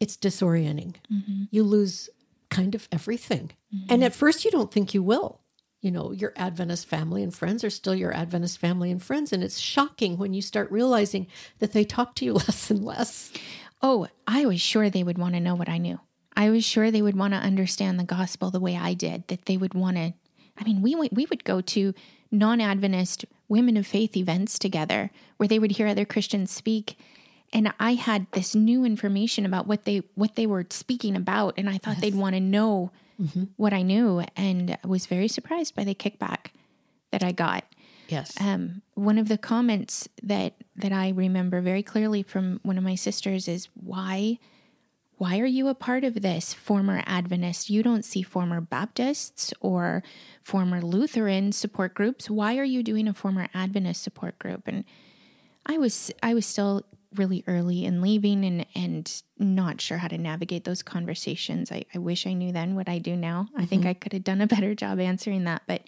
it's 0.00 0.16
disorienting. 0.16 0.96
Mm-hmm. 1.12 1.44
You 1.50 1.62
lose 1.62 2.10
kind 2.50 2.74
of 2.74 2.88
everything. 2.90 3.52
Mm-hmm. 3.72 3.86
And 3.92 4.04
at 4.04 4.14
first, 4.14 4.44
you 4.44 4.50
don't 4.50 4.72
think 4.72 4.94
you 4.94 5.02
will. 5.02 5.40
You 5.80 5.92
know, 5.92 6.10
your 6.12 6.32
Adventist 6.36 6.86
family 6.88 7.22
and 7.22 7.32
friends 7.32 7.62
are 7.62 7.70
still 7.70 7.94
your 7.94 8.12
Adventist 8.12 8.58
family 8.58 8.90
and 8.90 9.00
friends. 9.02 9.32
And 9.32 9.44
it's 9.44 9.58
shocking 9.58 10.18
when 10.18 10.34
you 10.34 10.42
start 10.42 10.70
realizing 10.72 11.28
that 11.60 11.72
they 11.72 11.84
talk 11.84 12.16
to 12.16 12.24
you 12.24 12.32
less 12.42 12.68
and 12.70 12.84
less. 12.84 13.32
Oh, 13.80 14.08
I 14.26 14.44
was 14.44 14.60
sure 14.60 14.90
they 14.90 15.04
would 15.04 15.18
want 15.18 15.34
to 15.34 15.40
know 15.40 15.54
what 15.54 15.68
I 15.68 15.78
knew. 15.78 16.00
I 16.34 16.50
was 16.50 16.64
sure 16.64 16.90
they 16.90 17.02
would 17.02 17.16
want 17.16 17.34
to 17.34 17.38
understand 17.38 18.00
the 18.00 18.04
gospel 18.04 18.50
the 18.50 18.60
way 18.60 18.76
I 18.76 18.94
did, 18.94 19.28
that 19.28 19.44
they 19.46 19.56
would 19.56 19.74
want 19.74 19.96
to. 19.98 20.14
I 20.58 20.64
mean, 20.64 20.82
we, 20.82 20.94
went, 20.94 21.12
we 21.12 21.26
would 21.26 21.44
go 21.44 21.60
to 21.60 21.94
non 22.30 22.60
Adventist 22.60 23.24
women 23.48 23.76
of 23.76 23.86
faith 23.86 24.16
events 24.16 24.58
together 24.58 25.10
where 25.36 25.48
they 25.48 25.58
would 25.58 25.72
hear 25.72 25.86
other 25.86 26.04
Christians 26.04 26.50
speak. 26.50 26.96
And 27.52 27.72
I 27.78 27.94
had 27.94 28.26
this 28.32 28.54
new 28.54 28.84
information 28.84 29.44
about 29.44 29.66
what 29.66 29.84
they 29.84 30.02
what 30.14 30.36
they 30.36 30.46
were 30.46 30.66
speaking 30.70 31.16
about, 31.16 31.54
and 31.58 31.68
I 31.68 31.76
thought 31.76 31.96
yes. 31.96 32.00
they'd 32.00 32.14
want 32.14 32.34
to 32.34 32.40
know 32.40 32.92
mm-hmm. 33.20 33.44
what 33.56 33.74
I 33.74 33.82
knew, 33.82 34.24
and 34.34 34.78
I 34.82 34.86
was 34.86 35.04
very 35.04 35.28
surprised 35.28 35.74
by 35.74 35.84
the 35.84 35.94
kickback 35.94 36.46
that 37.10 37.22
I 37.22 37.32
got. 37.32 37.64
Yes. 38.08 38.38
Um, 38.40 38.80
one 38.94 39.18
of 39.18 39.28
the 39.28 39.36
comments 39.36 40.08
that 40.22 40.54
that 40.76 40.92
I 40.92 41.10
remember 41.10 41.60
very 41.60 41.82
clearly 41.82 42.22
from 42.22 42.60
one 42.62 42.78
of 42.78 42.84
my 42.84 42.94
sisters 42.94 43.48
is 43.48 43.68
why 43.74 44.38
why 45.22 45.38
are 45.38 45.46
you 45.46 45.68
a 45.68 45.74
part 45.76 46.02
of 46.02 46.20
this 46.20 46.52
former 46.52 47.00
Adventist? 47.06 47.70
You 47.70 47.84
don't 47.84 48.04
see 48.04 48.22
former 48.22 48.60
Baptists 48.60 49.54
or 49.60 50.02
former 50.42 50.82
Lutheran 50.82 51.52
support 51.52 51.94
groups. 51.94 52.28
Why 52.28 52.58
are 52.58 52.64
you 52.64 52.82
doing 52.82 53.06
a 53.06 53.14
former 53.14 53.46
Adventist 53.54 54.02
support 54.02 54.36
group? 54.40 54.66
And 54.66 54.84
I 55.64 55.78
was 55.78 56.10
I 56.24 56.34
was 56.34 56.44
still 56.44 56.82
really 57.14 57.44
early 57.46 57.84
in 57.84 58.02
leaving 58.02 58.44
and 58.44 58.66
and 58.74 59.22
not 59.38 59.80
sure 59.80 59.98
how 59.98 60.08
to 60.08 60.18
navigate 60.18 60.64
those 60.64 60.82
conversations. 60.82 61.70
I, 61.70 61.84
I 61.94 61.98
wish 61.98 62.26
I 62.26 62.32
knew 62.32 62.50
then 62.50 62.74
what 62.74 62.88
I 62.88 62.98
do 62.98 63.14
now. 63.14 63.46
Mm-hmm. 63.52 63.60
I 63.60 63.66
think 63.66 63.82
mm-hmm. 63.82 63.90
I 63.90 63.94
could 63.94 64.14
have 64.14 64.24
done 64.24 64.40
a 64.40 64.48
better 64.48 64.74
job 64.74 64.98
answering 64.98 65.44
that. 65.44 65.62
But 65.68 65.82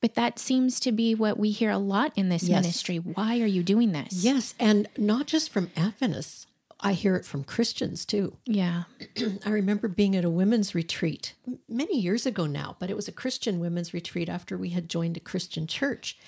but 0.00 0.16
that 0.16 0.40
seems 0.40 0.80
to 0.80 0.90
be 0.90 1.14
what 1.14 1.38
we 1.38 1.52
hear 1.52 1.70
a 1.70 1.78
lot 1.78 2.10
in 2.16 2.28
this 2.28 2.42
yes. 2.42 2.62
ministry. 2.62 2.96
Why 2.96 3.38
are 3.38 3.46
you 3.46 3.62
doing 3.62 3.92
this? 3.92 4.14
Yes, 4.14 4.56
and 4.58 4.88
not 4.96 5.28
just 5.28 5.48
from 5.48 5.70
Adventists. 5.76 6.47
I 6.80 6.92
hear 6.92 7.16
it 7.16 7.24
from 7.24 7.44
Christians 7.44 8.04
too. 8.04 8.36
Yeah. 8.44 8.84
I 9.44 9.50
remember 9.50 9.88
being 9.88 10.14
at 10.14 10.24
a 10.24 10.30
women's 10.30 10.74
retreat 10.74 11.34
many 11.68 11.98
years 11.98 12.24
ago 12.24 12.46
now, 12.46 12.76
but 12.78 12.90
it 12.90 12.96
was 12.96 13.08
a 13.08 13.12
Christian 13.12 13.58
women's 13.58 13.92
retreat 13.92 14.28
after 14.28 14.56
we 14.56 14.70
had 14.70 14.88
joined 14.88 15.16
a 15.16 15.20
Christian 15.20 15.66
church. 15.66 16.18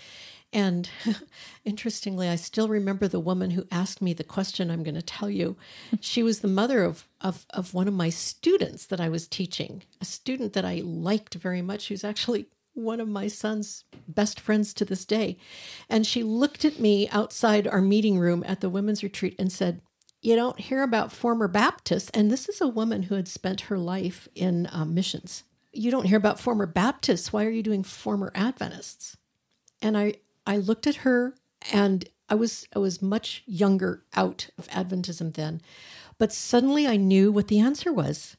And 0.52 0.90
interestingly, 1.64 2.28
I 2.28 2.34
still 2.34 2.68
remember 2.68 3.06
the 3.06 3.20
woman 3.20 3.50
who 3.50 3.68
asked 3.70 4.02
me 4.02 4.12
the 4.12 4.24
question 4.24 4.70
I'm 4.70 4.82
going 4.82 4.96
to 4.96 5.02
tell 5.02 5.30
you. 5.30 5.56
She 6.00 6.22
was 6.22 6.40
the 6.40 6.48
mother 6.48 6.82
of, 6.82 7.08
of, 7.20 7.46
of 7.50 7.72
one 7.72 7.86
of 7.86 7.94
my 7.94 8.10
students 8.10 8.86
that 8.86 9.00
I 9.00 9.08
was 9.08 9.28
teaching, 9.28 9.84
a 10.00 10.04
student 10.04 10.54
that 10.54 10.64
I 10.64 10.82
liked 10.84 11.34
very 11.34 11.62
much, 11.62 11.88
who's 11.88 12.04
actually 12.04 12.46
one 12.74 13.00
of 13.00 13.08
my 13.08 13.28
son's 13.28 13.84
best 14.08 14.40
friends 14.40 14.72
to 14.74 14.84
this 14.84 15.04
day. 15.04 15.38
And 15.88 16.06
she 16.06 16.22
looked 16.22 16.64
at 16.64 16.80
me 16.80 17.08
outside 17.10 17.68
our 17.68 17.80
meeting 17.80 18.18
room 18.18 18.42
at 18.46 18.60
the 18.60 18.70
women's 18.70 19.02
retreat 19.02 19.36
and 19.38 19.52
said, 19.52 19.80
you 20.22 20.37
don't 20.37 20.61
hear 20.61 20.83
about 20.83 21.12
former 21.12 21.48
Baptists, 21.48 22.11
and 22.12 22.30
this 22.30 22.48
is 22.48 22.61
a 22.61 22.68
woman 22.68 23.04
who 23.04 23.14
had 23.14 23.28
spent 23.28 23.62
her 23.62 23.78
life 23.78 24.28
in 24.35 24.68
um, 24.70 24.94
missions. 24.94 25.44
You 25.72 25.90
don't 25.90 26.06
hear 26.06 26.18
about 26.18 26.40
former 26.40 26.66
Baptists. 26.66 27.33
Why 27.33 27.44
are 27.44 27.50
you 27.50 27.62
doing 27.62 27.83
former 27.83 28.30
Adventists? 28.35 29.16
And 29.80 29.96
I, 29.96 30.14
I 30.46 30.59
looked 30.59 30.87
at 30.87 30.96
her, 30.96 31.35
and 31.72 32.06
I 32.28 32.35
was, 32.35 32.66
I 32.74 32.78
was 32.78 33.00
much 33.00 33.42
younger 33.46 34.04
out 34.14 34.50
of 34.59 34.68
Adventism 34.68 35.35
then, 35.35 35.62
but 36.18 36.33
suddenly 36.33 36.87
I 36.87 36.96
knew 36.96 37.33
what 37.33 37.48
the 37.48 37.61
answer 37.61 37.92
was. 37.92 38.37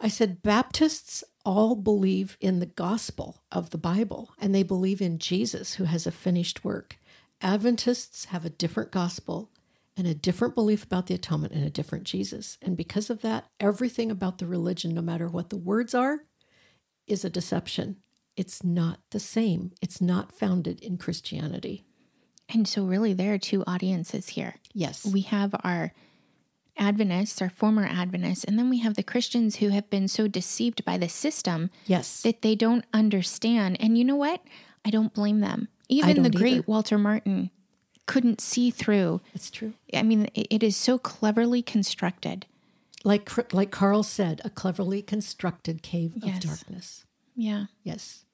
I 0.00 0.08
said, 0.08 0.42
Baptists 0.42 1.24
all 1.44 1.74
believe 1.74 2.36
in 2.40 2.60
the 2.60 2.66
gospel 2.66 3.42
of 3.50 3.70
the 3.70 3.78
Bible, 3.78 4.34
and 4.38 4.54
they 4.54 4.62
believe 4.62 5.00
in 5.00 5.18
Jesus 5.18 5.74
who 5.74 5.84
has 5.84 6.06
a 6.06 6.12
finished 6.12 6.64
work. 6.64 6.98
Adventists 7.40 8.26
have 8.26 8.44
a 8.44 8.50
different 8.50 8.90
gospel 8.90 9.50
and 9.98 10.06
a 10.06 10.14
different 10.14 10.54
belief 10.54 10.84
about 10.84 11.08
the 11.08 11.14
atonement 11.14 11.52
and 11.52 11.64
a 11.64 11.70
different 11.70 12.04
Jesus. 12.04 12.56
And 12.62 12.76
because 12.76 13.10
of 13.10 13.20
that, 13.22 13.48
everything 13.58 14.10
about 14.12 14.38
the 14.38 14.46
religion, 14.46 14.94
no 14.94 15.02
matter 15.02 15.28
what 15.28 15.50
the 15.50 15.56
words 15.56 15.92
are, 15.92 16.20
is 17.08 17.24
a 17.24 17.30
deception. 17.30 17.96
It's 18.36 18.62
not 18.62 19.00
the 19.10 19.18
same, 19.18 19.72
it's 19.82 20.00
not 20.00 20.32
founded 20.32 20.80
in 20.80 20.96
Christianity. 20.96 21.84
And 22.48 22.66
so, 22.66 22.84
really, 22.84 23.12
there 23.12 23.34
are 23.34 23.38
two 23.38 23.64
audiences 23.66 24.30
here. 24.30 24.54
Yes. 24.72 25.04
We 25.04 25.22
have 25.22 25.54
our 25.64 25.92
Adventists, 26.78 27.42
our 27.42 27.50
former 27.50 27.84
Adventists, 27.84 28.44
and 28.44 28.56
then 28.56 28.70
we 28.70 28.78
have 28.78 28.94
the 28.94 29.02
Christians 29.02 29.56
who 29.56 29.70
have 29.70 29.90
been 29.90 30.06
so 30.06 30.28
deceived 30.28 30.84
by 30.84 30.96
the 30.96 31.08
system 31.08 31.70
yes. 31.86 32.22
that 32.22 32.42
they 32.42 32.54
don't 32.54 32.84
understand. 32.94 33.76
And 33.80 33.98
you 33.98 34.04
know 34.04 34.16
what? 34.16 34.40
I 34.84 34.90
don't 34.90 35.12
blame 35.12 35.40
them. 35.40 35.68
Even 35.88 36.22
the 36.22 36.30
great 36.30 36.52
either. 36.52 36.64
Walter 36.68 36.98
Martin 36.98 37.50
couldn't 38.08 38.40
see 38.40 38.70
through. 38.72 39.20
It's 39.34 39.50
true. 39.50 39.74
I 39.94 40.02
mean, 40.02 40.28
it 40.34 40.64
is 40.64 40.76
so 40.76 40.98
cleverly 40.98 41.62
constructed. 41.62 42.46
Like 43.04 43.30
like 43.54 43.70
Carl 43.70 44.02
said, 44.02 44.40
a 44.44 44.50
cleverly 44.50 45.02
constructed 45.02 45.82
cave 45.82 46.16
of 46.16 46.40
darkness. 46.40 47.04
Yeah. 47.36 47.66
Yes. 47.84 48.24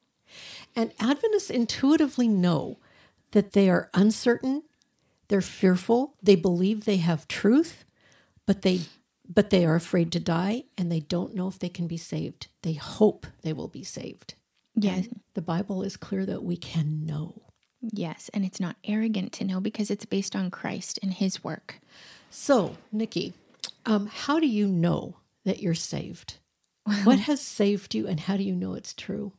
And 0.75 0.93
Adventists 0.99 1.51
intuitively 1.51 2.29
know 2.29 2.79
that 3.33 3.53
they 3.53 3.69
are 3.69 3.91
uncertain, 3.93 4.63
they're 5.29 5.43
fearful, 5.43 6.15
they 6.23 6.37
believe 6.37 6.85
they 6.85 6.97
have 6.97 7.29
truth, 7.29 7.85
but 8.47 8.63
they 8.63 8.83
but 9.29 9.51
they 9.51 9.67
are 9.67 9.75
afraid 9.75 10.13
to 10.13 10.21
die 10.21 10.65
and 10.79 10.91
they 10.91 11.01
don't 11.01 11.35
know 11.35 11.49
if 11.49 11.59
they 11.59 11.69
can 11.69 11.87
be 11.87 11.97
saved. 11.97 12.47
They 12.63 12.75
hope 12.75 13.27
they 13.43 13.53
will 13.53 13.69
be 13.69 13.85
saved. 13.85 14.35
Yes. 14.77 15.07
And 15.07 15.21
the 15.35 15.43
Bible 15.43 15.83
is 15.83 15.97
clear 15.97 16.25
that 16.27 16.45
we 16.45 16.57
can 16.57 17.05
know. 17.05 17.43
Yes, 17.93 18.31
and 18.33 18.45
it's 18.45 18.61
not 18.61 18.77
arrogant 18.85 19.33
to 19.35 19.45
know 19.45 19.61
because 19.61 19.91
it's 19.91 20.05
based 20.05 20.35
on 20.35 20.51
Christ 20.51 20.99
and 21.03 21.13
his 21.13 21.45
work. 21.45 21.81
So, 22.31 22.77
Nikki, 22.91 23.35
um, 23.87 24.07
how 24.07 24.41
do 24.41 24.47
you 24.47 24.67
know 24.67 25.17
that 25.45 25.61
you're 25.61 25.75
saved? 25.75 26.39
what 27.05 27.19
has 27.21 27.41
saved 27.41 27.95
you 27.95 28.07
and 28.07 28.21
how 28.21 28.37
do 28.37 28.43
you 28.43 28.55
know 28.55 28.75
it's 28.75 28.95
true? 28.95 29.33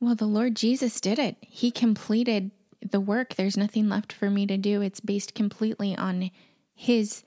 Well, 0.00 0.14
the 0.14 0.26
Lord 0.26 0.56
Jesus 0.56 1.00
did 1.00 1.18
it. 1.18 1.36
He 1.40 1.70
completed 1.70 2.50
the 2.88 3.00
work. 3.00 3.34
There's 3.34 3.56
nothing 3.56 3.88
left 3.88 4.12
for 4.12 4.30
me 4.30 4.46
to 4.46 4.56
do. 4.56 4.80
It's 4.80 5.00
based 5.00 5.34
completely 5.34 5.96
on 5.96 6.30
his 6.74 7.22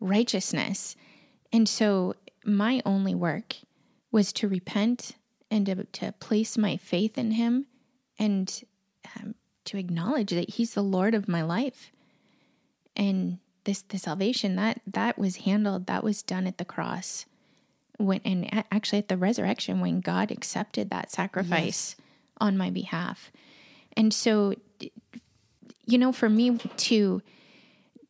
righteousness. 0.00 0.96
And 1.52 1.68
so 1.68 2.14
my 2.44 2.80
only 2.86 3.14
work 3.14 3.56
was 4.10 4.32
to 4.34 4.48
repent 4.48 5.16
and 5.50 5.66
to, 5.66 5.84
to 5.84 6.12
place 6.12 6.56
my 6.56 6.76
faith 6.76 7.18
in 7.18 7.32
him 7.32 7.66
and 8.18 8.62
um, 9.16 9.34
to 9.64 9.78
acknowledge 9.78 10.30
that 10.30 10.50
he's 10.50 10.74
the 10.74 10.82
lord 10.82 11.14
of 11.14 11.28
my 11.28 11.42
life. 11.42 11.90
And 12.96 13.38
this 13.64 13.82
the 13.82 13.98
salvation 13.98 14.56
that 14.56 14.80
that 14.86 15.18
was 15.18 15.36
handled 15.36 15.86
that 15.86 16.04
was 16.04 16.22
done 16.22 16.46
at 16.46 16.58
the 16.58 16.64
cross 16.64 17.26
when 17.96 18.20
and 18.24 18.64
actually 18.70 18.98
at 18.98 19.08
the 19.08 19.16
resurrection 19.16 19.80
when 19.80 20.00
god 20.00 20.30
accepted 20.30 20.90
that 20.90 21.10
sacrifice 21.10 21.96
yes. 21.98 22.06
on 22.40 22.56
my 22.56 22.70
behalf. 22.70 23.32
And 23.96 24.12
so 24.12 24.54
you 25.86 25.98
know 25.98 26.12
for 26.12 26.28
me 26.28 26.58
to 26.58 27.22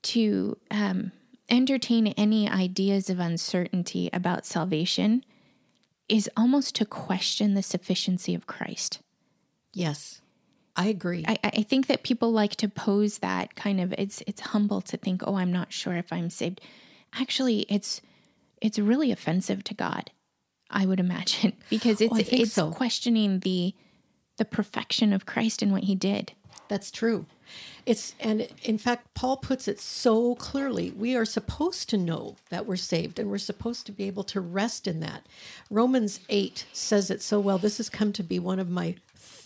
to 0.03 0.59
um, 0.71 1.13
entertain 1.49 2.09
any 2.09 2.49
ideas 2.49 3.09
of 3.09 3.21
uncertainty 3.21 4.11
about 4.13 4.45
salvation 4.45 5.25
is 6.09 6.29
almost 6.37 6.75
to 6.75 6.85
question 6.85 7.55
the 7.55 7.63
sufficiency 7.63 8.35
of 8.35 8.47
christ. 8.47 9.01
Yes 9.73 10.21
I 10.77 10.87
agree. 10.87 11.25
I, 11.27 11.39
I 11.43 11.63
think 11.63 11.87
that 11.87 12.03
people 12.03 12.33
like 12.33 12.57
to 12.57 12.69
pose 12.69 13.19
that 13.19 13.55
kind 13.55 13.81
of 13.81 13.93
it's 13.97 14.23
it's 14.27 14.41
humble 14.41 14.81
to 14.83 14.97
think, 14.97 15.23
oh, 15.27 15.37
I'm 15.37 15.53
not 15.53 15.73
sure 15.73 15.95
if 15.95 16.13
I'm 16.13 16.31
saved. 16.31 16.61
Actually, 17.15 17.61
it's 17.69 18.01
it's 18.61 18.79
really 18.79 19.13
offensive 19.13 19.63
to 19.65 19.75
God, 19.75 20.11
I 20.71 20.87
would 20.87 21.01
imagine, 21.01 21.53
because 21.71 22.01
oh, 22.03 22.07
it's 22.07 22.33
oh, 22.33 22.37
it's 22.37 22.53
so. 22.53 22.71
questioning 22.71 23.41
the 23.41 23.75
the 24.37 24.45
perfection 24.45 25.13
of 25.13 25.27
Christ 25.27 25.63
and 25.63 25.71
what 25.71 25.85
he 25.85 25.95
did. 25.95 26.33
That's 26.69 26.91
true. 26.91 27.27
It's 27.87 28.15
and 28.19 28.49
in 28.63 28.79
fact 28.79 29.15
Paul 29.15 29.37
puts 29.37 29.69
it 29.69 29.79
so 29.79 30.35
clearly. 30.35 30.91
We 30.91 31.15
are 31.15 31.27
supposed 31.27 31.89
to 31.91 31.99
know 31.99 32.37
that 32.49 32.67
we're 32.67 32.77
saved 32.77 33.19
and 33.19 33.31
we're 33.31 33.39
supposed 33.39 33.87
to 33.87 33.93
be 33.93 34.05
able 34.05 34.25
to 34.25 34.41
rest 34.41 34.89
in 34.89 35.01
that. 35.01 35.27
Romans 35.71 36.21
8 36.29 36.67
says 36.73 37.11
it 37.11 37.23
so 37.23 37.39
well. 37.39 37.59
This 37.59 37.77
has 37.77 37.91
come 37.91 38.13
to 38.15 38.23
be 38.23 38.39
one 38.39 38.59
of 38.59 38.71
my 38.71 38.97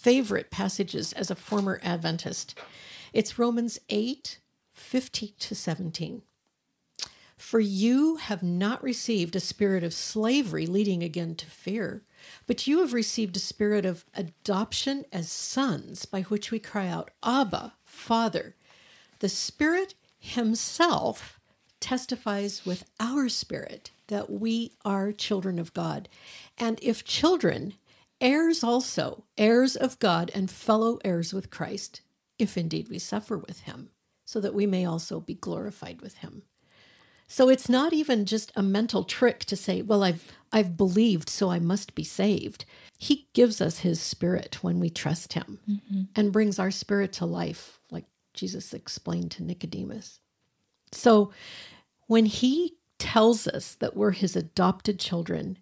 favorite 0.01 0.51
passages 0.51 1.13
as 1.13 1.31
a 1.31 1.35
former 1.35 1.81
Adventist. 1.83 2.59
It's 3.13 3.39
Romans 3.39 3.79
8 3.89 4.39
15 4.75 5.31
to 5.41 5.55
17. 5.55 6.23
For 7.37 7.61
you 7.61 8.17
have 8.17 8.43
not 8.43 8.83
received 8.83 9.35
a 9.35 9.41
spirit 9.41 9.83
of 9.83 9.93
slavery 9.93 10.67
leading 10.67 11.03
again 11.03 11.35
to 11.37 11.47
fear, 11.47 12.03
but 12.47 12.67
you 12.67 12.81
have 12.81 12.93
received 12.93 13.37
a 13.37 13.41
spirit 13.41 13.85
of 13.85 14.05
adoption 14.15 15.05
as 15.13 15.31
sons, 15.31 16.05
by 16.05 16.23
which 16.23 16.51
we 16.51 16.59
cry 16.59 16.89
out, 16.89 17.11
Abba, 17.23 17.75
Father. 17.85 18.55
The 19.19 19.29
Spirit 19.29 19.95
Himself 20.19 21.41
testifies 21.81 22.65
with 22.65 22.85
our 22.99 23.29
spirit 23.29 23.91
that 24.09 24.31
we 24.31 24.73
are 24.85 25.13
children 25.13 25.59
of 25.59 25.75
God. 25.75 26.09
And 26.57 26.79
if 26.83 27.05
children, 27.05 27.75
heirs 28.21 28.65
also, 28.65 29.25
heirs 29.37 29.77
of 29.77 29.99
God 29.99 30.31
and 30.35 30.51
fellow 30.51 30.99
heirs 31.05 31.33
with 31.33 31.51
Christ, 31.51 32.01
if 32.39 32.57
indeed 32.57 32.89
we 32.89 32.99
suffer 32.99 33.39
with 33.39 33.61
him, 33.61 33.91
so 34.25 34.41
that 34.41 34.55
we 34.55 34.67
may 34.67 34.85
also 34.85 35.21
be 35.21 35.35
glorified 35.35 36.01
with 36.01 36.19
him. 36.19 36.43
So 37.31 37.51
it's 37.51 37.69
not 37.69 37.93
even 37.93 38.25
just 38.25 38.51
a 38.57 38.63
mental 38.63 39.05
trick 39.05 39.41
to 39.47 39.57
say, 39.57 39.83
well, 39.83 40.03
I've 40.03 40.33
I've 40.51 40.79
believed, 40.79 41.29
so 41.29 41.51
I 41.51 41.59
must 41.59 41.95
be 41.95 42.05
saved. 42.05 42.65
He 42.99 43.29
gives 43.35 43.61
us 43.61 43.81
his 43.81 44.01
spirit 44.01 44.59
when 44.63 44.81
we 44.81 44.89
trust 44.89 45.35
him 45.35 45.61
mm-hmm. 45.69 46.03
and 46.17 46.33
brings 46.33 46.59
our 46.59 46.71
spirit 46.71 47.13
to 47.15 47.27
life, 47.27 47.81
like 47.91 48.07
Jesus 48.33 48.73
explained 48.73 49.31
to 49.33 49.45
Nicodemus. 49.45 50.21
So 50.91 51.31
when 52.07 52.25
he 52.25 52.79
tells 52.99 53.47
us 53.47 53.75
that 53.75 53.95
we're 53.95 54.13
his 54.13 54.35
adopted 54.35 54.99
children 54.99 55.59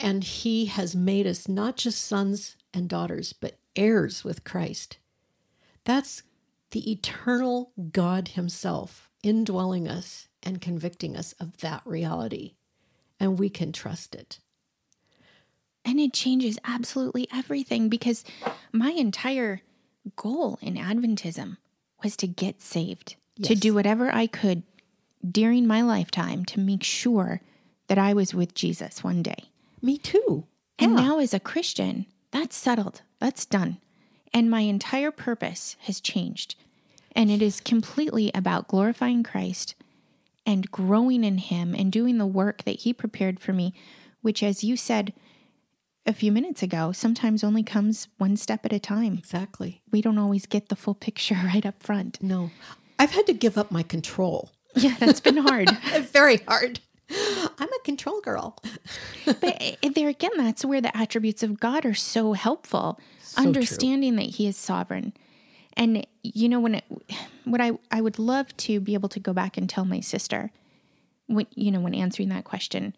and 0.00 0.22
he 0.24 0.66
has 0.66 0.94
made 0.94 1.26
us 1.26 1.48
not 1.48 1.76
just 1.76 2.04
sons 2.04 2.56
and 2.72 2.88
daughters, 2.88 3.32
but 3.32 3.58
heirs 3.74 4.24
with 4.24 4.44
Christ, 4.44 4.98
that's 5.84 6.22
the 6.70 6.90
eternal 6.90 7.72
God 7.92 8.28
himself 8.28 9.10
indwelling 9.22 9.88
us 9.88 10.28
and 10.42 10.60
convicting 10.60 11.16
us 11.16 11.32
of 11.40 11.58
that 11.58 11.82
reality 11.84 12.54
and 13.20 13.38
we 13.38 13.48
can 13.48 13.72
trust 13.72 14.14
it. 14.14 14.38
And 15.84 15.98
it 15.98 16.12
changes 16.12 16.58
absolutely 16.64 17.26
everything 17.32 17.88
because 17.88 18.24
my 18.72 18.90
entire 18.90 19.62
goal 20.16 20.58
in 20.60 20.74
Adventism 20.74 21.56
was 22.02 22.16
to 22.18 22.26
get 22.26 22.60
saved, 22.60 23.16
yes. 23.36 23.48
to 23.48 23.54
do 23.54 23.74
whatever 23.74 24.14
I 24.14 24.26
could 24.26 24.62
during 25.28 25.66
my 25.66 25.82
lifetime 25.82 26.44
to 26.46 26.60
make 26.60 26.82
sure 26.82 27.40
that 27.88 27.98
I 27.98 28.12
was 28.12 28.34
with 28.34 28.54
Jesus 28.54 29.02
one 29.02 29.22
day. 29.22 29.50
Me 29.82 29.98
too. 29.98 30.46
And 30.78 30.92
yeah. 30.92 31.04
now, 31.04 31.18
as 31.18 31.34
a 31.34 31.40
Christian, 31.40 32.06
that's 32.30 32.56
settled, 32.56 33.02
that's 33.18 33.46
done. 33.46 33.78
And 34.32 34.50
my 34.50 34.60
entire 34.60 35.10
purpose 35.10 35.76
has 35.80 36.00
changed. 36.00 36.54
And 37.12 37.30
it 37.30 37.42
is 37.42 37.60
completely 37.60 38.30
about 38.34 38.68
glorifying 38.68 39.22
Christ 39.22 39.74
and 40.46 40.70
growing 40.70 41.24
in 41.24 41.38
Him 41.38 41.74
and 41.74 41.90
doing 41.90 42.18
the 42.18 42.26
work 42.26 42.64
that 42.64 42.80
He 42.80 42.92
prepared 42.92 43.40
for 43.40 43.52
me, 43.52 43.74
which, 44.22 44.42
as 44.42 44.62
you 44.62 44.76
said 44.76 45.12
a 46.06 46.12
few 46.12 46.32
minutes 46.32 46.62
ago, 46.62 46.92
sometimes 46.92 47.44
only 47.44 47.62
comes 47.62 48.08
one 48.18 48.36
step 48.36 48.64
at 48.64 48.72
a 48.72 48.78
time. 48.78 49.14
Exactly. 49.18 49.82
We 49.90 50.00
don't 50.00 50.18
always 50.18 50.46
get 50.46 50.68
the 50.68 50.76
full 50.76 50.94
picture 50.94 51.34
right 51.44 51.66
up 51.66 51.82
front. 51.82 52.22
No. 52.22 52.50
I've 52.98 53.12
had 53.12 53.26
to 53.26 53.32
give 53.32 53.58
up 53.58 53.70
my 53.70 53.82
control. 53.82 54.50
Yeah, 54.74 54.96
that's 54.98 55.20
been 55.20 55.38
hard. 55.38 55.70
Very 56.12 56.38
hard. 56.38 56.80
I'm 57.58 57.68
a 57.72 57.78
control 57.84 58.20
girl. 58.20 58.56
but 59.24 59.56
eh, 59.60 59.76
there 59.94 60.08
again, 60.08 60.32
that's 60.36 60.64
where 60.64 60.80
the 60.80 60.96
attributes 60.96 61.42
of 61.42 61.60
God 61.60 61.84
are 61.86 61.94
so 61.94 62.32
helpful. 62.34 63.00
So 63.20 63.42
Understanding 63.42 64.14
true. 64.14 64.24
that 64.24 64.30
He 64.36 64.46
is 64.46 64.56
sovereign 64.56 65.12
and 65.78 66.06
you 66.22 66.48
know 66.48 66.60
when 66.60 66.74
it, 66.74 66.84
what 67.44 67.60
I 67.60 67.72
I 67.90 68.02
would 68.02 68.18
love 68.18 68.54
to 68.58 68.80
be 68.80 68.94
able 68.94 69.08
to 69.10 69.20
go 69.20 69.32
back 69.32 69.56
and 69.56 69.70
tell 69.70 69.84
my 69.84 70.00
sister 70.00 70.50
when 71.26 71.46
you 71.54 71.70
know 71.70 71.80
when 71.80 71.94
answering 71.94 72.28
that 72.30 72.44
question 72.44 72.94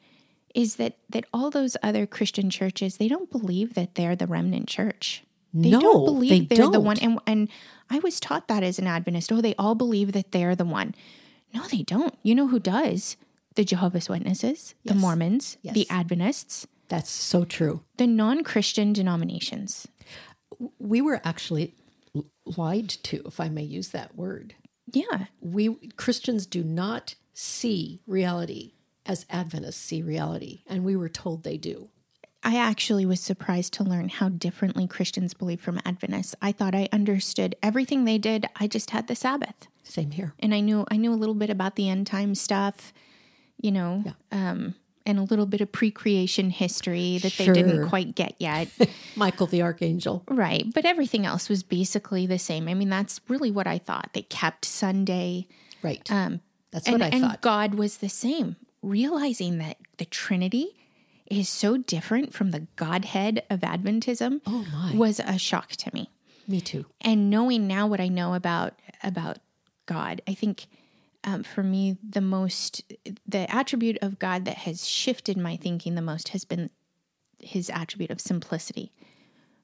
is 0.55 0.77
that 0.77 0.96
that 1.11 1.27
all 1.33 1.51
those 1.51 1.77
other 1.83 2.07
Christian 2.07 2.51
churches 2.51 2.96
they 2.96 3.07
don't 3.07 3.31
believe 3.31 3.75
that 3.75 3.94
they're 3.94 4.16
the 4.16 4.27
remnant 4.27 4.66
church. 4.66 5.23
They 5.53 5.70
no, 5.70 5.81
don't 5.81 6.05
believe 6.05 6.49
they 6.49 6.61
are 6.61 6.70
the 6.70 6.81
one 6.81 6.99
and 6.99 7.20
and 7.27 7.49
I 7.90 7.99
was 7.99 8.18
taught 8.18 8.49
that 8.49 8.62
as 8.62 8.79
an 8.79 8.87
Adventist. 8.87 9.31
Oh, 9.31 9.40
they 9.40 9.55
all 9.57 9.75
believe 9.75 10.12
that 10.12 10.33
they're 10.33 10.57
the 10.57 10.64
one. 10.64 10.94
No, 11.53 11.66
they 11.66 11.83
don't. 11.83 12.16
You 12.23 12.35
know 12.35 12.46
who 12.49 12.61
does? 12.61 13.16
The 13.56 13.64
Jehovah's 13.64 14.08
Witnesses, 14.08 14.74
yes. 14.82 14.94
the 14.94 15.00
Mormons, 15.00 15.56
yes. 15.62 15.74
the 15.74 15.88
Adventists. 15.90 16.66
That's 16.88 17.10
so 17.10 17.44
true. 17.44 17.82
The 17.96 18.06
non-Christian 18.06 18.92
denominations. 18.92 19.88
We 20.78 21.00
were 21.00 21.20
actually 21.24 21.74
lied 22.56 22.88
to, 22.88 23.22
if 23.26 23.40
I 23.40 23.48
may 23.48 23.62
use 23.62 23.88
that 23.88 24.16
word. 24.16 24.54
Yeah. 24.92 25.26
We 25.40 25.76
Christians 25.96 26.46
do 26.46 26.64
not 26.64 27.14
see 27.32 28.00
reality 28.06 28.72
as 29.06 29.26
Adventists 29.30 29.80
see 29.80 30.02
reality, 30.02 30.62
and 30.66 30.84
we 30.84 30.96
were 30.96 31.08
told 31.08 31.42
they 31.42 31.56
do. 31.56 31.88
I 32.42 32.56
actually 32.56 33.04
was 33.04 33.20
surprised 33.20 33.72
to 33.74 33.84
learn 33.84 34.08
how 34.08 34.30
differently 34.30 34.86
Christians 34.86 35.34
believe 35.34 35.60
from 35.60 35.80
Adventists. 35.84 36.34
I 36.40 36.52
thought 36.52 36.74
I 36.74 36.88
understood 36.90 37.54
everything 37.62 38.04
they 38.04 38.18
did. 38.18 38.46
I 38.56 38.66
just 38.66 38.90
had 38.90 39.08
the 39.08 39.14
Sabbath. 39.14 39.68
Same 39.82 40.12
here. 40.12 40.34
And 40.38 40.54
I 40.54 40.60
knew 40.60 40.86
I 40.90 40.96
knew 40.96 41.12
a 41.12 41.14
little 41.14 41.34
bit 41.34 41.50
about 41.50 41.76
the 41.76 41.88
end 41.88 42.06
time 42.06 42.34
stuff, 42.34 42.92
you 43.61 43.73
know. 43.73 44.03
Yeah. 44.05 44.12
Um, 44.33 44.75
and 45.07 45.18
a 45.18 45.23
little 45.23 45.46
bit 45.46 45.62
of 45.62 45.73
pre-creation 45.73 46.51
history 46.51 47.18
that 47.18 47.33
sure. 47.33 47.55
they 47.55 47.62
didn't 47.62 47.88
quite 47.88 48.14
get 48.14 48.35
yet. 48.38 48.68
Michael 49.16 49.46
the 49.46 49.62
archangel. 49.62 50.23
Right, 50.29 50.66
but 50.75 50.85
everything 50.85 51.25
else 51.25 51.49
was 51.49 51.62
basically 51.62 52.27
the 52.27 52.38
same. 52.38 52.68
I 52.68 52.75
mean, 52.75 52.90
that's 52.90 53.20
really 53.27 53.51
what 53.51 53.66
I 53.66 53.79
thought. 53.79 54.11
They 54.12 54.23
kept 54.23 54.64
Sunday. 54.64 55.49
Right. 55.83 56.09
Um 56.11 56.40
that's 56.70 56.87
and, 56.87 56.94
what 56.94 57.03
I 57.03 57.09
and 57.09 57.23
thought. 57.23 57.40
God 57.40 57.75
was 57.75 57.99
the 57.99 58.09
same, 58.09 58.57
realizing 58.83 59.59
that 59.59 59.79
the 59.96 60.05
Trinity 60.05 60.77
is 61.27 61.49
so 61.49 61.77
different 61.77 62.35
from 62.35 62.51
the 62.51 62.66
Godhead 62.77 63.44
of 63.49 63.61
Adventism 63.61 64.40
oh 64.46 64.66
my. 64.73 64.94
was 64.94 65.20
a 65.20 65.38
shock 65.38 65.70
to 65.70 65.90
me. 65.94 66.11
Me 66.46 66.61
too. 66.61 66.87
And 67.01 67.31
knowing 67.31 67.66
now 67.66 67.87
what 67.87 68.01
I 68.01 68.09
know 68.09 68.35
about 68.35 68.75
about 69.03 69.38
God, 69.87 70.20
I 70.29 70.35
think 70.35 70.66
um, 71.24 71.42
for 71.42 71.62
me, 71.62 71.98
the 72.09 72.20
most, 72.20 72.83
the 73.26 73.50
attribute 73.54 73.98
of 74.00 74.18
God 74.18 74.44
that 74.46 74.59
has 74.59 74.88
shifted 74.88 75.37
my 75.37 75.56
thinking 75.56 75.94
the 75.94 76.02
most 76.02 76.28
has 76.28 76.44
been 76.44 76.70
his 77.38 77.70
attribute 77.70 78.11
of 78.11 78.20
simplicity, 78.20 78.92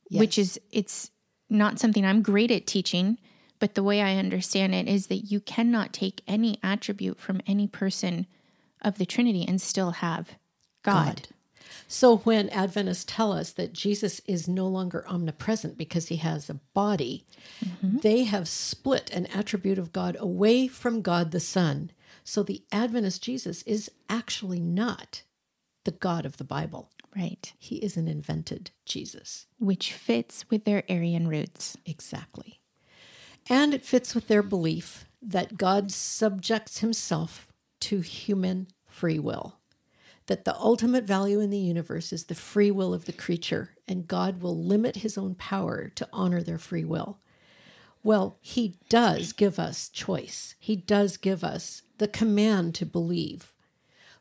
yes. 0.09 0.21
which 0.21 0.39
is, 0.39 0.61
it's 0.71 1.11
not 1.49 1.79
something 1.79 2.05
I'm 2.05 2.23
great 2.23 2.51
at 2.51 2.67
teaching, 2.67 3.19
but 3.59 3.75
the 3.75 3.83
way 3.83 4.03
I 4.03 4.17
understand 4.17 4.75
it 4.75 4.87
is 4.87 5.07
that 5.07 5.31
you 5.31 5.41
cannot 5.41 5.93
take 5.93 6.23
any 6.27 6.59
attribute 6.63 7.19
from 7.19 7.41
any 7.47 7.67
person 7.67 8.27
of 8.83 8.99
the 8.99 9.07
Trinity 9.07 9.45
and 9.47 9.61
still 9.61 9.93
have 9.93 10.39
God. 10.83 11.17
God. 11.17 11.29
So 11.89 12.19
when 12.19 12.49
Adventists 12.51 13.05
tell 13.07 13.33
us 13.33 13.53
that 13.53 13.73
Jesus 13.73 14.21
is 14.27 14.49
no 14.49 14.67
longer 14.67 15.05
omnipresent 15.09 15.79
because 15.79 16.09
he 16.09 16.17
has 16.17 16.51
a 16.51 16.61
body, 16.75 17.25
mm-hmm. 17.65 17.99
they 17.99 18.25
have 18.25 18.49
split 18.49 19.11
an 19.11 19.27
attribute 19.27 19.79
of 19.79 19.93
God 19.93 20.17
away 20.19 20.67
from 20.67 21.03
God 21.03 21.31
the 21.31 21.41
Son. 21.41 21.93
So 22.25 22.43
the 22.43 22.63
Adventist 22.73 23.23
Jesus 23.23 23.63
is 23.63 23.91
actually 24.09 24.61
not 24.61 25.23
the 25.85 25.93
God 25.93 26.27
of 26.27 26.39
the 26.39 26.45
Bible. 26.45 26.91
Right. 27.15 27.53
He 27.59 27.77
is 27.77 27.97
an 27.97 28.09
invented 28.09 28.73
Jesus. 28.85 29.47
Which 29.59 29.93
fits 29.93 30.45
with 30.51 30.65
their 30.65 30.83
Arian 30.89 31.29
roots. 31.29 31.77
Exactly. 31.87 32.61
And 33.49 33.73
it 33.73 33.85
fits 33.85 34.15
with 34.15 34.27
their 34.27 34.43
belief 34.43 35.07
that 35.23 35.57
God 35.57 35.93
subjects 35.93 36.81
himself 36.81 37.53
to 37.81 38.01
human 38.01 38.67
free 38.87 39.19
will 39.19 39.57
that 40.27 40.45
the 40.45 40.57
ultimate 40.57 41.05
value 41.05 41.41
in 41.41 41.51
the 41.51 41.59
universe 41.59 42.13
is 42.13 42.25
the 42.25 42.35
free 42.35 42.71
will 42.71 42.93
of 42.93 43.05
the 43.05 43.13
creature, 43.13 43.71
and 43.87 44.09
God 44.09 44.43
will 44.43 44.57
limit 44.57 44.97
his 44.97 45.17
own 45.17 45.35
power 45.35 45.89
to 45.95 46.09
honor 46.13 46.43
their 46.43 46.59
free 46.59 46.85
will. 46.85 47.19
Well, 48.03 48.39
he 48.41 48.79
does 48.89 49.33
give 49.33 49.59
us 49.59 49.89
choice, 49.89 50.55
he 50.59 50.77
does 50.77 51.17
give 51.17 51.43
us 51.43 51.83
the 51.99 52.09
command 52.09 52.75
to 52.77 52.87
believe, 52.87 53.55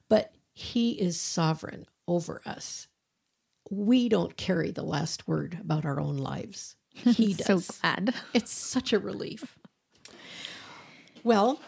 but 0.10 0.34
he 0.54 0.92
is 0.92 1.20
sovereign 1.20 1.86
over 2.08 2.42
us. 2.46 2.88
We 3.70 4.10
don't 4.10 4.38
carry 4.38 4.72
the 4.72 4.84
last 4.84 5.28
word 5.28 5.58
about 5.60 5.86
our 5.86 6.00
own 6.00 6.18
lives. 6.18 6.76
He 6.94 7.34
does. 7.36 7.66
so 7.66 7.74
glad. 7.82 8.14
It's 8.34 8.52
such 8.54 8.94
a 8.94 9.00
relief. 9.00 9.58
Well, 11.24 11.60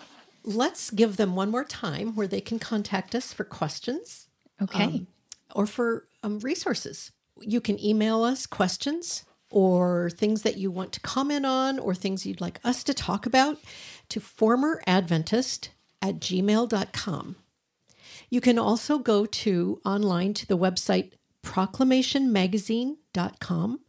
let's 0.43 0.91
give 0.91 1.17
them 1.17 1.35
one 1.35 1.49
more 1.49 1.65
time 1.65 2.15
where 2.15 2.27
they 2.27 2.39
can 2.39 2.59
contact 2.59 3.15
us 3.15 3.33
for 3.33 3.43
questions 3.43 4.26
Okay. 4.61 4.83
Um, 4.83 5.07
or 5.55 5.65
for 5.65 6.07
um, 6.23 6.39
resources. 6.39 7.11
You 7.39 7.61
can 7.61 7.81
email 7.83 8.23
us 8.23 8.45
questions 8.45 9.23
or 9.49 10.09
things 10.09 10.41
that 10.41 10.57
you 10.57 10.69
want 10.71 10.91
to 10.93 10.99
comment 10.99 11.45
on 11.45 11.79
or 11.79 11.95
things 11.95 12.25
you'd 12.25 12.41
like 12.41 12.59
us 12.63 12.83
to 12.83 12.93
talk 12.93 13.25
about 13.25 13.57
to 14.09 14.19
formeradventist 14.19 15.69
at 16.01 16.19
gmail.com. 16.19 17.37
You 18.29 18.41
can 18.41 18.59
also 18.59 18.99
go 18.99 19.25
to 19.25 19.79
online 19.85 20.33
to 20.33 20.45
the 20.45 20.57
website 20.57 21.13
proclamationmagazine.com 21.43 23.79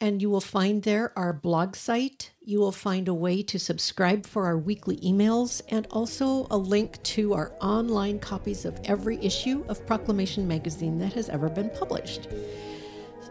and 0.00 0.22
you 0.22 0.30
will 0.30 0.40
find 0.40 0.82
there 0.82 1.16
our 1.18 1.32
blog 1.32 1.76
site. 1.76 2.32
You 2.46 2.60
will 2.60 2.72
find 2.72 3.08
a 3.08 3.14
way 3.14 3.42
to 3.42 3.58
subscribe 3.58 4.26
for 4.26 4.44
our 4.44 4.58
weekly 4.58 4.98
emails 4.98 5.62
and 5.70 5.86
also 5.90 6.46
a 6.50 6.58
link 6.58 7.02
to 7.04 7.32
our 7.32 7.52
online 7.58 8.18
copies 8.18 8.66
of 8.66 8.78
every 8.84 9.16
issue 9.24 9.64
of 9.66 9.86
Proclamation 9.86 10.46
Magazine 10.46 10.98
that 10.98 11.14
has 11.14 11.30
ever 11.30 11.48
been 11.48 11.70
published. 11.70 12.28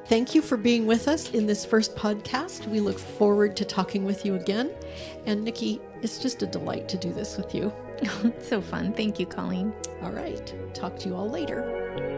Thank 0.08 0.34
you 0.34 0.42
for 0.42 0.58
being 0.58 0.88
with 0.88 1.08
us 1.08 1.30
in 1.30 1.46
this 1.46 1.64
first 1.64 1.96
podcast. 1.96 2.68
We 2.68 2.80
look 2.80 2.98
forward 2.98 3.56
to 3.58 3.66
talking 3.66 4.04
with 4.04 4.26
you 4.26 4.34
again. 4.34 4.72
And 5.28 5.44
Nikki, 5.44 5.80
it's 6.02 6.18
just 6.18 6.42
a 6.42 6.48
delight 6.48 6.90
to 6.90 6.98
do 6.98 7.14
this 7.14 7.38
with 7.38 7.54
you. 7.54 7.72
so 8.42 8.62
fun. 8.62 8.94
Thank 8.94 9.20
you, 9.20 9.28
Colleen. 9.28 9.74
All 10.02 10.12
right. 10.12 10.74
Talk 10.74 10.98
to 11.00 11.10
you 11.10 11.16
all 11.16 11.30
later. 11.30 12.13